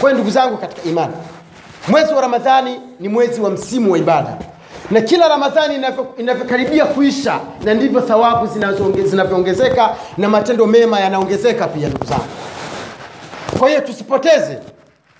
kwa 0.00 0.12
ndugu 0.12 0.30
zangu 0.30 0.56
katika 0.56 0.88
imani 0.88 1.12
mwezi 1.88 2.14
wa 2.14 2.20
ramadhani 2.20 2.80
ni 3.00 3.08
mwezi 3.08 3.40
wa 3.40 3.50
msimu 3.50 3.92
wa 3.92 3.98
ibada. 3.98 4.36
Na 4.90 5.00
kila 5.00 5.28
ramadhani 5.28 5.86
inavyokaribia 6.18 6.84
kuisha 6.84 7.40
na 7.64 7.74
ndivyo 7.74 8.00
thawabu 8.00 8.46
zinavyoongezeka 9.04 9.90
na 10.18 10.28
matendo 10.28 10.66
mema 10.66 11.00
yanaongezeka 11.00 11.66
pia 11.68 11.88
ndugu 11.88 12.04
zangu. 12.04 12.24
Kwa 13.58 13.68
hiyo 13.68 13.80
tusipoteze 13.80 14.58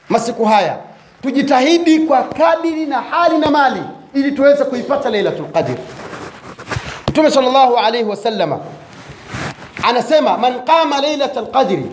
masiku 0.09 0.45
haya. 0.45 0.77
Tujitahidi 1.23 1.99
kwa 2.01 2.23
kadiri 2.23 2.87
na 2.87 3.01
hali 3.01 3.39
na 3.39 3.51
mali 3.51 3.81
ili 4.15 4.33
tuweze 4.33 4.65
kuipata 4.65 5.11
lailatul 5.11 5.45
qadr. 5.47 5.75
Mtume 7.09 7.31
sallallahu 7.31 7.77
alaihi 7.77 8.09
wasalama 8.09 8.59
anasema 9.83 10.39
man 10.39 10.55
qama 10.65 11.01
lailatul 11.01 11.43
lqadri 11.43 11.87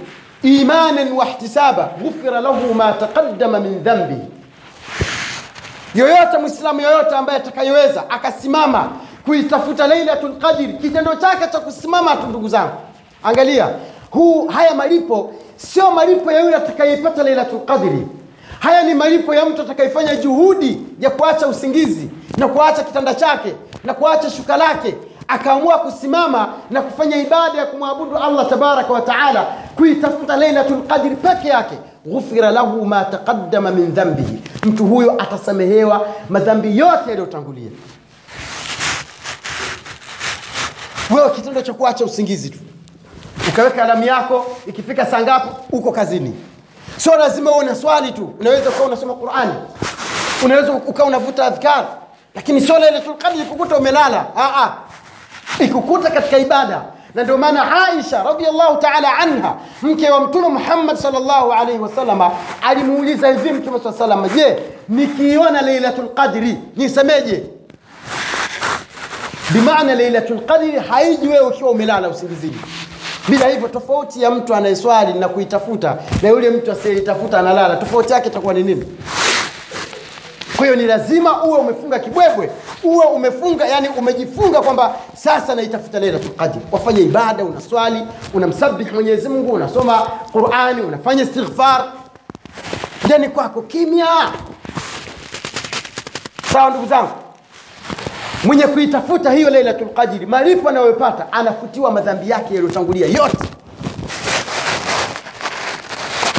imanan 0.44 1.12
wahtisaba 1.12 1.90
ghufira 2.02 2.42
lahu 2.42 2.74
ma 2.74 2.94
taqadama 2.94 3.60
min 3.60 3.84
dhanbihi 3.84 4.22
yoyote 5.96 6.38
mwislamu 6.42 6.82
yoyote 6.82 7.16
ambaye 7.16 7.40
atakayeweza 7.40 8.10
akasimama 8.10 8.90
kuitafuta 9.26 9.88
lailatul 9.88 10.38
qadri 10.38 10.68
kitendo 10.68 11.16
chake 11.16 11.48
cha 11.52 11.60
kusimama 11.60 12.16
tu 12.16 12.28
ndugu 12.28 12.48
zangu. 12.50 12.74
Angalia 13.24 13.70
huu 14.12 14.48
haya 14.48 14.76
malipo 14.76 15.34
sio 15.56 15.92
malipo 15.92 16.32
ya 16.32 16.40
yule 16.40 16.56
atakayeipata 16.56 17.24
lailatul 17.24 17.60
qadri 17.60 18.08
haya 18.60 18.84
ni 18.84 18.94
malipo 18.94 19.36
ya 19.36 19.46
mtu 19.46 19.62
atakayefanya 19.62 20.16
juhudi 20.16 20.82
ya 21.00 21.10
kuacha 21.10 21.48
usingizi 21.48 22.10
na 22.38 22.48
kuacha 22.48 22.84
kitanda 22.84 23.14
chake 23.16 23.56
na 23.84 23.94
kuacha 23.94 24.30
shuka 24.30 24.58
lake 24.58 24.96
akaamua 25.28 25.78
kusimama 25.80 26.48
na 26.70 26.82
kufanya 26.82 27.18
ibada 27.18 27.58
ya 27.60 27.66
kumwabudu 27.66 28.18
allah 28.18 28.50
tabaraka 28.50 28.94
wa 28.94 29.02
taala 29.02 29.46
kuitafuta 29.76 30.36
lailatul 30.38 30.82
qadri 30.88 31.16
peke 31.16 31.48
yake. 31.48 31.76
Ghufira 32.06 32.52
lahu 32.52 32.86
ma 32.86 33.06
taqaddama 33.06 33.72
min 33.72 33.92
dhambihi 33.92 34.42
mtu 34.66 34.86
huyo 34.86 35.22
atasamehewa 35.22 36.08
madhambi 36.30 36.78
yote 36.78 37.10
yaliyotangulia. 37.10 37.70
Wewe 41.12 41.30
kitendo 41.30 41.62
cha 41.62 41.74
kuacha 41.74 42.06
usingizi 42.06 42.50
tu. 42.50 42.58
Ukaweka 43.50 43.84
alamu 43.84 44.04
yako 44.04 44.46
ikifika 44.68 45.06
saa 45.06 45.22
ngapi 45.22 45.48
uko 45.72 45.92
kazini. 45.92 46.34
Sio 46.98 47.16
lazima 47.16 47.52
uwe 47.52 47.66
na 47.66 47.76
swali 47.76 48.12
tu. 48.12 48.34
Unaweza 48.40 48.70
ukawa 48.70 48.86
unasoma 48.88 49.14
qurani. 49.14 49.54
Unaweza 50.46 50.72
ukawa 50.72 51.08
unavuta 51.10 51.46
adhkar. 51.46 51.86
Lakini 52.36 52.62
sio 52.62 52.80
lailatul 52.80 53.18
qadri 53.18 53.44
kukuta 53.46 53.78
umelala. 53.78 54.26
Ah, 54.36 54.64
ah. 54.64 54.74
Ikukuta 55.60 56.10
katika 56.12 56.38
ibada. 56.38 56.82
Na 57.16 57.24
ndio 57.24 57.38
maana 57.38 57.88
aisha 57.88 58.24
radiallahu 58.24 58.78
taala 58.78 59.18
anha 59.18 59.56
mke 59.82 60.10
wa 60.10 60.20
mtume 60.20 60.48
muhammad 60.48 60.98
salllahu 60.98 61.52
alaihi 61.52 61.80
wasalama 61.80 62.32
alimuuliza 62.62 63.28
hivi 63.28 63.52
mtume 63.52 63.80
saa 63.84 63.94
salama 63.94 64.30
je 64.30 64.58
nikiona 64.90 65.62
lailatul 65.62 66.10
qadri 66.10 66.58
nisemeje? 66.76 67.44
Bimaana 69.50 69.96
lailatul 69.96 70.40
qadri 70.40 70.80
haiji 70.80 71.28
wewe 71.28 71.48
ukiwa 71.48 71.72
umelala 71.72 72.10
usingizini. 72.10 72.60
Bila 73.28 73.48
hivyo 73.48 73.68
tofauti 73.68 74.22
ya 74.24 74.32
mtu 74.32 74.56
anayeswali 74.56 75.14
na 75.14 75.28
kuitafuta 75.28 75.98
na 76.22 76.30
yule 76.30 76.50
mtu 76.50 76.72
asiyeitafuta 76.72 77.40
analala 77.40 77.76
tofauti 77.76 78.14
yake 78.14 78.28
itakuwa 78.30 78.54
ni 78.54 78.64
nini 78.64 78.86
kwa 80.58 80.66
hiyo 80.66 80.76
ni 80.76 80.84
lazima 80.86 81.44
uwe 81.44 81.58
umefunga 81.60 82.00
kibwebwe 82.00 82.50
uwe 82.84 83.06
umefunga 83.06 83.66
yani 83.66 83.88
umejifunga 83.98 84.62
kwamba 84.62 84.96
sasa 85.16 85.56
naitafuta 85.56 86.00
lailatul 86.00 86.30
qadr. 86.32 86.58
Wafanye 86.72 87.02
ibada 87.02 87.44
unaswali 87.46 88.04
unamsabih 88.34 88.94
mwenyezi 88.94 89.30
mungu 89.30 89.52
unasoma 89.54 89.98
qurani 90.32 90.82
unafanya 90.82 91.24
istighfar. 91.24 91.86
Ndani 93.06 93.30
kwako 93.30 93.62
kimya? 93.62 94.08
Sawa 96.54 96.70
ndugu 96.70 96.86
zangu. 96.88 97.12
Mwenye 98.44 98.64
kuitafuta 98.68 99.32
hiyo 99.32 99.50
lailatul 99.50 99.88
qadri 99.90 100.26
malipo 100.26 100.70
anayopata 100.70 101.32
anafutiwa 101.34 101.92
madhambi 101.92 102.30
yake 102.30 102.54
yaliyotangulia 102.56 103.08
yote 103.08 103.38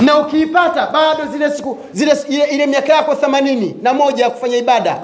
na 0.01 0.19
ukiipata 0.19 0.87
bado 0.87 1.33
zile 1.33 1.51
siku 1.51 1.79
zile 1.93 2.13
ile, 2.29 2.45
ile 2.45 2.67
miaka 2.67 2.93
yako 2.93 3.15
themanini 3.15 3.77
na 3.83 3.95
moja 3.95 4.25
ya 4.25 4.31
kufanya 4.31 4.57
ibada 4.57 4.97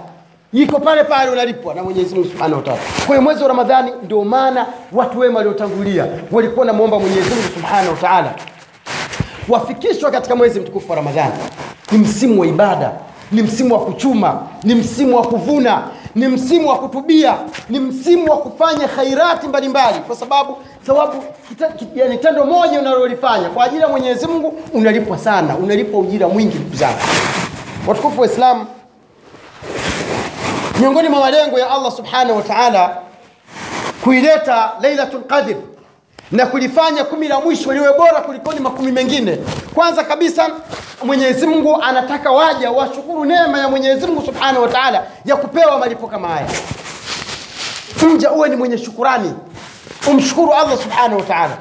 iko 0.52 0.80
pale 0.80 1.04
pale 1.04 1.30
unalipwa 1.30 1.74
na 1.74 1.82
mwenyezi 1.82 2.14
mungu 2.14 2.28
subhanahu 2.28 2.54
wa 2.56 2.62
taala. 2.62 2.78
Kwa 3.06 3.06
hiyo 3.06 3.22
mwezi 3.22 3.42
wa 3.42 3.48
ramadhani 3.48 3.92
ndio 4.04 4.24
maana 4.24 4.66
watu 4.92 5.18
wema 5.18 5.36
waliotangulia 5.38 6.06
walikuwa 6.32 6.66
namwomba 6.66 6.98
mwenyezi 6.98 7.30
mungu 7.30 7.42
subhanahu 7.54 7.88
wa 7.90 7.96
taala. 7.96 8.34
Wafikishwa 9.48 10.10
katika 10.10 10.36
mwezi 10.36 10.60
mtukufu 10.60 10.90
wa 10.90 10.96
ramadhani. 10.96 11.32
Ni 11.92 11.98
msimu 11.98 12.40
wa 12.40 12.46
ibada 12.46 12.92
ni 13.32 13.42
msimu 13.42 13.74
wa 13.74 13.80
kuchuma 13.80 14.42
ni 14.64 14.74
msimu 14.74 15.16
wa 15.16 15.22
kuvuna 15.22 15.82
ni 16.14 16.28
msimu 16.28 16.68
wa 16.68 16.78
kutubia. 16.78 17.34
Ni 17.68 17.80
msimu 17.80 18.30
wa 18.30 18.36
kufanya 18.36 18.88
khairati 18.88 19.48
mbalimbali. 19.48 19.98
Kwa 19.98 20.16
sababu 20.16 20.56
sababu 20.86 21.24
yani 21.94 22.18
tendo 22.18 22.44
moja 22.44 22.80
unalolifanya 22.80 23.48
kwa 23.48 23.64
ajili 23.64 23.82
ya 23.82 23.88
mwenyezi 23.88 24.26
mungu 24.26 24.60
unalipwa 24.72 25.18
sana. 25.18 25.56
Unalipwa 25.56 26.00
ujira 26.00 26.28
mwingi 26.28 26.58
ndugu 26.58 26.76
zangu. 26.76 26.98
Watukufu 27.86 28.20
wa 28.20 28.26
islamu 28.26 28.66
miongoni 30.80 31.08
mwa 31.08 31.20
malengo 31.20 31.58
ya 31.58 31.70
allah 31.70 31.92
subhanahu 31.92 32.36
wa 32.36 32.42
taala 32.42 32.96
kuileta 34.04 34.72
lailatul 34.80 35.22
qadr 35.24 35.54
na 36.32 36.46
kulifanya 36.46 37.04
kumi 37.04 37.28
la 37.28 37.40
mwisho 37.40 37.72
liwe 37.72 37.92
bora 37.92 38.20
kulikoni 38.20 38.60
makumi 38.60 38.92
mengine. 38.92 39.38
Kwanza 39.74 40.04
kabisa 40.04 40.50
mwenyezi 41.04 41.46
mungu 41.46 41.82
anataka 41.82 42.30
waja 42.32 42.70
washukuru 42.70 43.24
neema 43.24 43.58
ya 43.58 43.68
mwenyezi 43.68 44.06
mungu 44.06 44.22
subhanahu 44.26 44.62
wa 44.62 44.68
taala 44.68 45.06
ya 45.24 45.36
kupewa 45.36 45.78
malipo 45.78 46.06
kama 46.06 46.28
haya. 46.28 46.46
Mja 48.08 48.30
uwe 48.32 48.48
ni 48.48 48.56
mwenye 48.56 48.78
shukurani. 48.78 49.34
Umshukuru 50.10 50.52
allah 50.54 50.78
subhanahu 50.82 51.16
wa 51.16 51.22
taala 51.22 51.58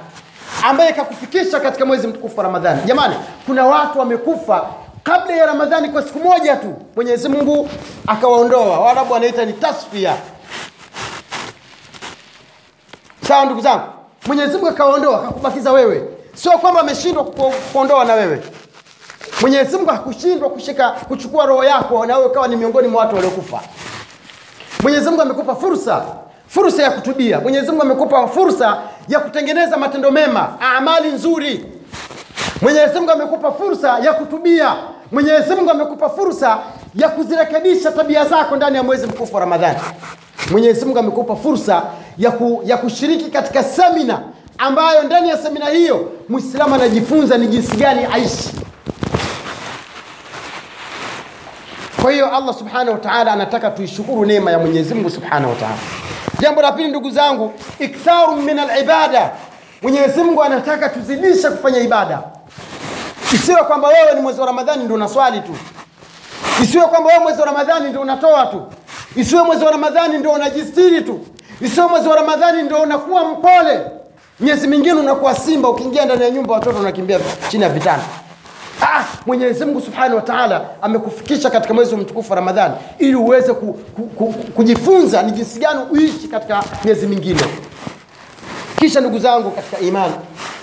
ambaye 0.63 0.93
kakufikisha 0.93 1.59
katika 1.59 1.85
mwezi 1.85 2.07
mtukufu 2.07 2.37
wa 2.37 2.43
ramadhani. 2.43 2.81
Jamani 2.85 3.15
kuna 3.45 3.65
watu 3.65 3.99
wamekufa 3.99 4.65
kabla 5.03 5.35
ya 5.35 5.45
ramadhani 5.45 5.89
kwa 5.89 6.01
siku 6.03 6.19
moja 6.19 6.55
tu. 6.55 6.73
Mwenyezi 6.95 7.29
mungu 7.29 7.69
akawaondoa. 8.07 8.79
Waarabu 8.79 9.13
wanaita 9.13 9.45
ni 9.45 9.53
tasfia 9.53 10.15
sawa 13.27 13.45
ndugu 13.45 13.61
zangu 13.61 13.83
mwenyezi 14.27 14.53
mungu 14.53 14.67
akawaondoa 14.67 15.19
akakubakiza 15.23 15.71
wewe. 15.71 16.03
Sio 16.33 16.51
kwamba 16.51 16.79
ameshindwa 16.79 17.23
kuondoa 17.73 18.05
na 18.05 18.13
wewe. 18.13 18.43
Mwenyezi 19.41 19.77
mungu 19.77 19.89
hakushindwa 19.89 20.49
kushika 20.49 20.91
kuchukua 20.91 21.45
roho 21.45 21.63
yako 21.63 22.05
na 22.05 22.15
wewe 22.17 22.27
ukawa 22.29 22.47
ni 22.47 22.55
miongoni 22.55 22.87
mwa 22.87 23.01
watu 23.01 23.15
waliokufa. 23.15 23.59
Mwenyezi 24.83 25.09
mungu 25.09 25.21
amekupa 25.21 25.55
fursa 25.55 26.05
fursa 26.47 26.83
ya 26.83 26.91
kutubia. 26.91 27.39
Mwenyezi 27.39 27.67
mungu 27.69 27.81
amekupa 27.81 28.27
fursa 28.27 28.77
ya 29.07 29.19
kutengeneza 29.19 29.77
matendo 29.77 30.11
mema 30.11 30.57
amali 30.75 31.09
nzuri. 31.11 31.65
Mwenyezi 32.61 32.99
mungu 32.99 33.11
amekupa 33.11 33.51
fursa 33.51 33.99
ya 33.99 34.13
kutubia. 34.13 34.75
Mwenyezi 35.11 35.55
mungu 35.55 35.71
amekupa 35.71 36.09
fursa 36.09 36.57
ya 36.95 37.09
kuzirekebisha 37.09 37.91
tabia 37.91 38.25
zako 38.25 38.55
ndani 38.55 38.75
ya 38.77 38.83
mwezi 38.83 39.07
mkufu 39.07 39.33
wa 39.35 39.39
ramadhani. 39.39 39.79
Mwenyezi 40.51 40.85
mungu 40.85 40.99
amekupa 40.99 41.35
fursa 41.35 41.83
ya, 42.17 42.31
ku, 42.31 42.61
ya 42.65 42.77
kushiriki 42.77 43.31
katika 43.31 43.63
semina 43.63 44.19
ambayo 44.57 45.03
ndani 45.03 45.29
ya 45.29 45.37
semina 45.37 45.65
hiyo 45.69 46.11
Muislamu 46.29 46.75
anajifunza 46.75 47.37
ni 47.37 47.47
jinsi 47.47 47.75
gani 47.77 48.05
aishi. 48.13 48.49
Kwa 52.01 52.11
hiyo 52.11 52.35
allah 52.37 52.55
subhanahu 52.55 52.91
wa 52.91 52.97
taala 52.97 53.31
anataka 53.33 53.71
tuishukuru 53.71 54.25
neema 54.25 54.51
ya 54.51 54.59
mwenyezi 54.59 54.93
mungu 54.93 55.09
subhanahu 55.09 55.49
wa 55.49 55.55
taala. 55.55 55.77
Jambo 56.39 56.61
la 56.61 56.71
pili 56.71 56.87
ndugu 56.89 57.09
zangu 57.09 57.53
iktharu 57.79 58.35
min 58.35 58.59
alibada. 58.59 59.31
Mwenyezi 59.81 60.23
mungu 60.23 60.43
anataka 60.43 60.89
tuzidishe 60.89 61.49
kufanya 61.49 61.79
ibada. 61.79 62.21
Isiwe 63.33 63.63
kwamba 63.63 63.87
wewe 63.87 64.13
ni 64.15 64.21
mwezi 64.21 64.39
wa 64.39 64.45
ramadhani 64.47 64.83
ndio 64.83 64.95
unaswali 64.95 65.39
tu 65.41 65.55
isiwe 66.63 66.85
kwamba 66.85 67.09
wewe 67.09 67.19
mwezi 67.23 67.39
wa 67.39 67.45
ramadhani 67.45 67.89
ndio 67.89 68.01
unatoa 68.01 68.45
tu. 68.45 68.61
Isiwe 69.15 69.43
mwezi 69.43 69.65
wa 69.65 69.71
ramadhani 69.71 70.17
ndio 70.17 70.31
unajistiri 70.31 71.01
tu. 71.01 71.19
Isiwe 71.61 71.87
mwezi 71.87 72.07
wa 72.09 72.15
ramadhani 72.15 72.63
ndio 72.63 72.77
unakuwa 72.81 73.25
mpole. 73.25 73.79
Miezi 74.39 74.67
mingine 74.67 74.93
unakuwa 74.93 75.35
simba 75.35 75.69
ukiingia 75.69 76.05
ndani 76.05 76.23
ya 76.23 76.29
nyumba 76.29 76.53
watoto 76.53 76.79
unakimbia 76.79 77.19
chini 77.49 77.63
ya 77.63 77.69
vitanda. 77.69 78.03
Ah, 78.81 79.03
mwenyezi 79.25 79.65
mungu 79.65 79.81
subhanahu 79.81 80.15
wa 80.15 80.21
taala 80.21 80.61
amekufikisha 80.81 81.49
katika 81.49 81.73
mwezi 81.73 81.95
mtukufu 81.95 82.29
wa 82.31 82.35
ramadhani 82.35 82.73
ili 82.99 83.15
uweze 83.15 83.53
ku, 83.53 83.73
ku, 83.73 84.01
ku, 84.01 84.33
kujifunza 84.55 85.21
ni 85.23 85.31
jinsi 85.31 85.59
gani 85.59 85.79
uishi 85.91 86.27
katika 86.27 86.63
miezi 86.85 87.07
mingine. 87.07 87.41
Kisha 88.79 88.99
ndugu 88.99 89.19
zangu 89.19 89.51
katika 89.51 89.79
imani 89.79 90.13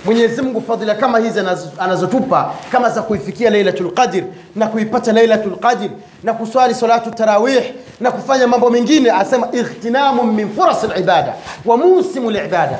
mwenyezi 0.05 0.43
mungu 0.43 0.61
fadhila 0.63 0.95
kama 0.95 1.19
hizi 1.19 1.41
anazotupa 1.79 2.55
kama 2.73 2.91
za 2.91 3.03
kuifikia 3.03 3.51
lailatul 3.51 3.91
qadr 3.95 4.23
na 4.57 4.67
kuipata 4.67 5.13
lailatul 5.13 5.57
qadr 5.57 5.89
na 6.23 6.35
kuswali 6.35 6.75
salatu 6.75 7.11
tarawih 7.11 7.63
na 8.01 8.11
kufanya 8.11 8.47
mambo 8.47 8.71
mengine 8.71 9.11
asema 9.11 9.49
ightinamu 9.53 10.23
min 10.23 10.55
furas 10.55 10.85
libada 10.97 11.35
wa 11.65 11.77
musimu 11.77 12.31
libada 12.31 12.79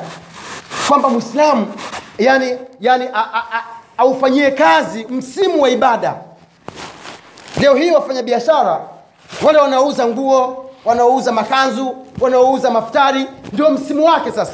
kwamba 0.87 1.09
mwislamu 1.09 1.67
yani, 2.17 2.57
yani 2.81 3.05
aufanyie 3.97 4.51
kazi 4.51 5.05
msimu 5.09 5.61
wa 5.61 5.69
ibada. 5.69 6.13
Leo 7.61 7.75
hii 7.75 7.91
wafanya 7.91 8.23
biashara 8.23 8.79
wale 9.45 9.57
wanaouza 9.59 10.05
nguo 10.07 10.65
wanaouza 10.85 11.31
makanzu 11.31 11.95
wanaouza 12.19 12.71
maftari 12.71 13.25
ndio 13.53 13.69
msimu 13.69 14.05
wake 14.05 14.31
sasa 14.31 14.53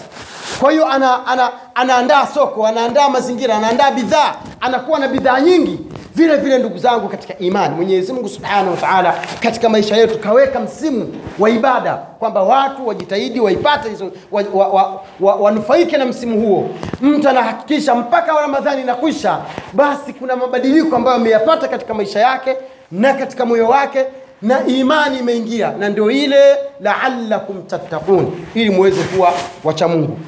kwa 0.59 0.71
hiyo 0.71 0.87
ana, 0.87 1.27
ana, 1.27 1.51
anaandaa 1.75 2.27
soko 2.27 2.65
anaandaa 2.67 3.09
mazingira 3.09 3.55
anaandaa 3.57 3.91
bidhaa 3.91 4.35
anakuwa 4.61 4.99
na 4.99 5.07
bidhaa 5.07 5.39
nyingi. 5.41 5.79
Vile 6.15 6.35
vile 6.37 6.57
ndugu 6.57 6.77
zangu 6.77 7.09
katika 7.09 7.37
imani 7.39 7.75
mwenyezi 7.75 8.13
mungu 8.13 8.29
subhanahu 8.29 8.71
wa 8.71 8.77
taala 8.77 9.15
katika 9.39 9.69
maisha 9.69 9.95
yetu 9.97 10.19
kaweka 10.19 10.59
msimu 10.59 11.13
wa 11.39 11.49
ibada 11.49 11.93
kwamba 11.95 12.43
watu 12.43 12.87
wajitahidi 12.87 13.39
waipate 13.39 13.89
hizo 13.89 14.11
wanufaike 14.31 14.57
wa, 14.57 14.67
wa, 14.67 15.01
wa, 15.19 15.35
wanufaike 15.35 15.97
na 15.97 16.05
msimu 16.05 16.41
huo. 16.41 16.69
Mtu 17.01 17.29
anahakikisha 17.29 17.95
mpaka 17.95 18.33
ramadhani 18.41 18.81
inakwisha 18.81 19.37
basi 19.73 20.13
kuna 20.13 20.35
mabadiliko 20.35 20.95
ambayo 20.95 21.17
ameyapata 21.17 21.67
katika 21.67 21.93
maisha 21.93 22.19
yake 22.19 22.55
na 22.91 23.13
katika 23.13 23.45
moyo 23.45 23.67
wake 23.67 24.05
na 24.41 24.65
imani 24.67 25.19
imeingia. 25.19 25.71
Na 25.79 25.89
ndio 25.89 26.11
ile 26.11 26.55
laalakum 26.81 27.61
tattaqun 27.63 28.27
ili 28.53 28.69
muweze 28.69 29.03
kuwa 29.03 29.33
wacha 29.63 29.87
mungu 29.87 30.19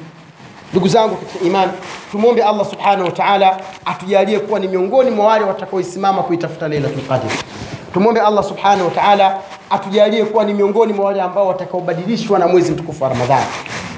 ndugu 0.72 0.88
zangu 0.88 1.16
katika 1.16 1.44
imani 1.44 1.72
tumwombe 2.12 2.42
allah 2.42 2.66
subhanahu 2.70 3.04
wa 3.04 3.10
taala 3.10 3.56
atujalie 3.84 4.38
kuwa 4.38 4.60
ni 4.60 4.68
miongoni 4.68 5.10
mwa 5.10 5.26
wale 5.26 5.44
watakaoisimama 5.44 6.22
kuitafuta 6.22 6.68
lailatul 6.68 7.00
tumwombe 7.94 8.20
allah 8.20 8.44
subhanahu 8.44 8.84
wa 8.84 8.90
atujalie 9.70 10.24
kuwa 10.24 10.44
ni 10.44 10.54
miongoni 10.54 10.92
mwa 10.92 11.04
wale 11.04 11.22
ambao 11.22 11.46
watakaobadilishwa 11.48 12.38
na 12.38 12.48
mwezi 12.48 12.72
mtukufu 12.72 13.04
wa 13.04 13.10
ramadhani 13.10 13.46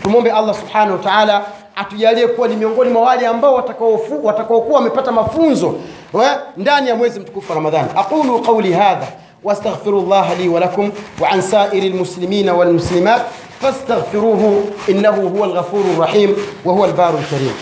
tumwombe 0.03 0.31
allah 0.33 0.55
subhanahu 0.55 0.93
wa 0.93 0.99
taala 0.99 1.43
atujalie 1.77 2.27
kuwa 2.27 2.49
ni 2.49 2.57
miongoni 2.57 2.91
mwa 2.91 3.03
wale 3.03 3.27
ambao 3.27 3.55
watakaokuwa 4.23 4.79
wamepata 4.79 5.13
mafunzo 5.13 5.75
wa- 6.13 6.43
ndani 6.57 6.89
ya 6.89 6.95
mwezi 6.97 7.21
mtukufu 7.21 7.53
wa 7.53 7.57
ramadhani 7.57 7.89
aqulu 7.97 8.41
qauli 8.41 8.73
hadha 8.73 9.07
واستغفر 9.45 9.91
الله 9.91 10.35
لي 10.35 10.49
ولكم 10.49 10.91
وعن 11.21 11.41
سائر 11.41 11.83
المسلمين 11.83 12.51
والمسلمات 12.51 13.23
فاستغفروه 13.61 14.65
إنه 14.89 15.33
هو 15.37 15.45
الغفور 15.45 15.85
الرحيم 15.95 16.37
وهو 16.65 16.85
البار 16.85 17.19
الكريم. 17.19 17.55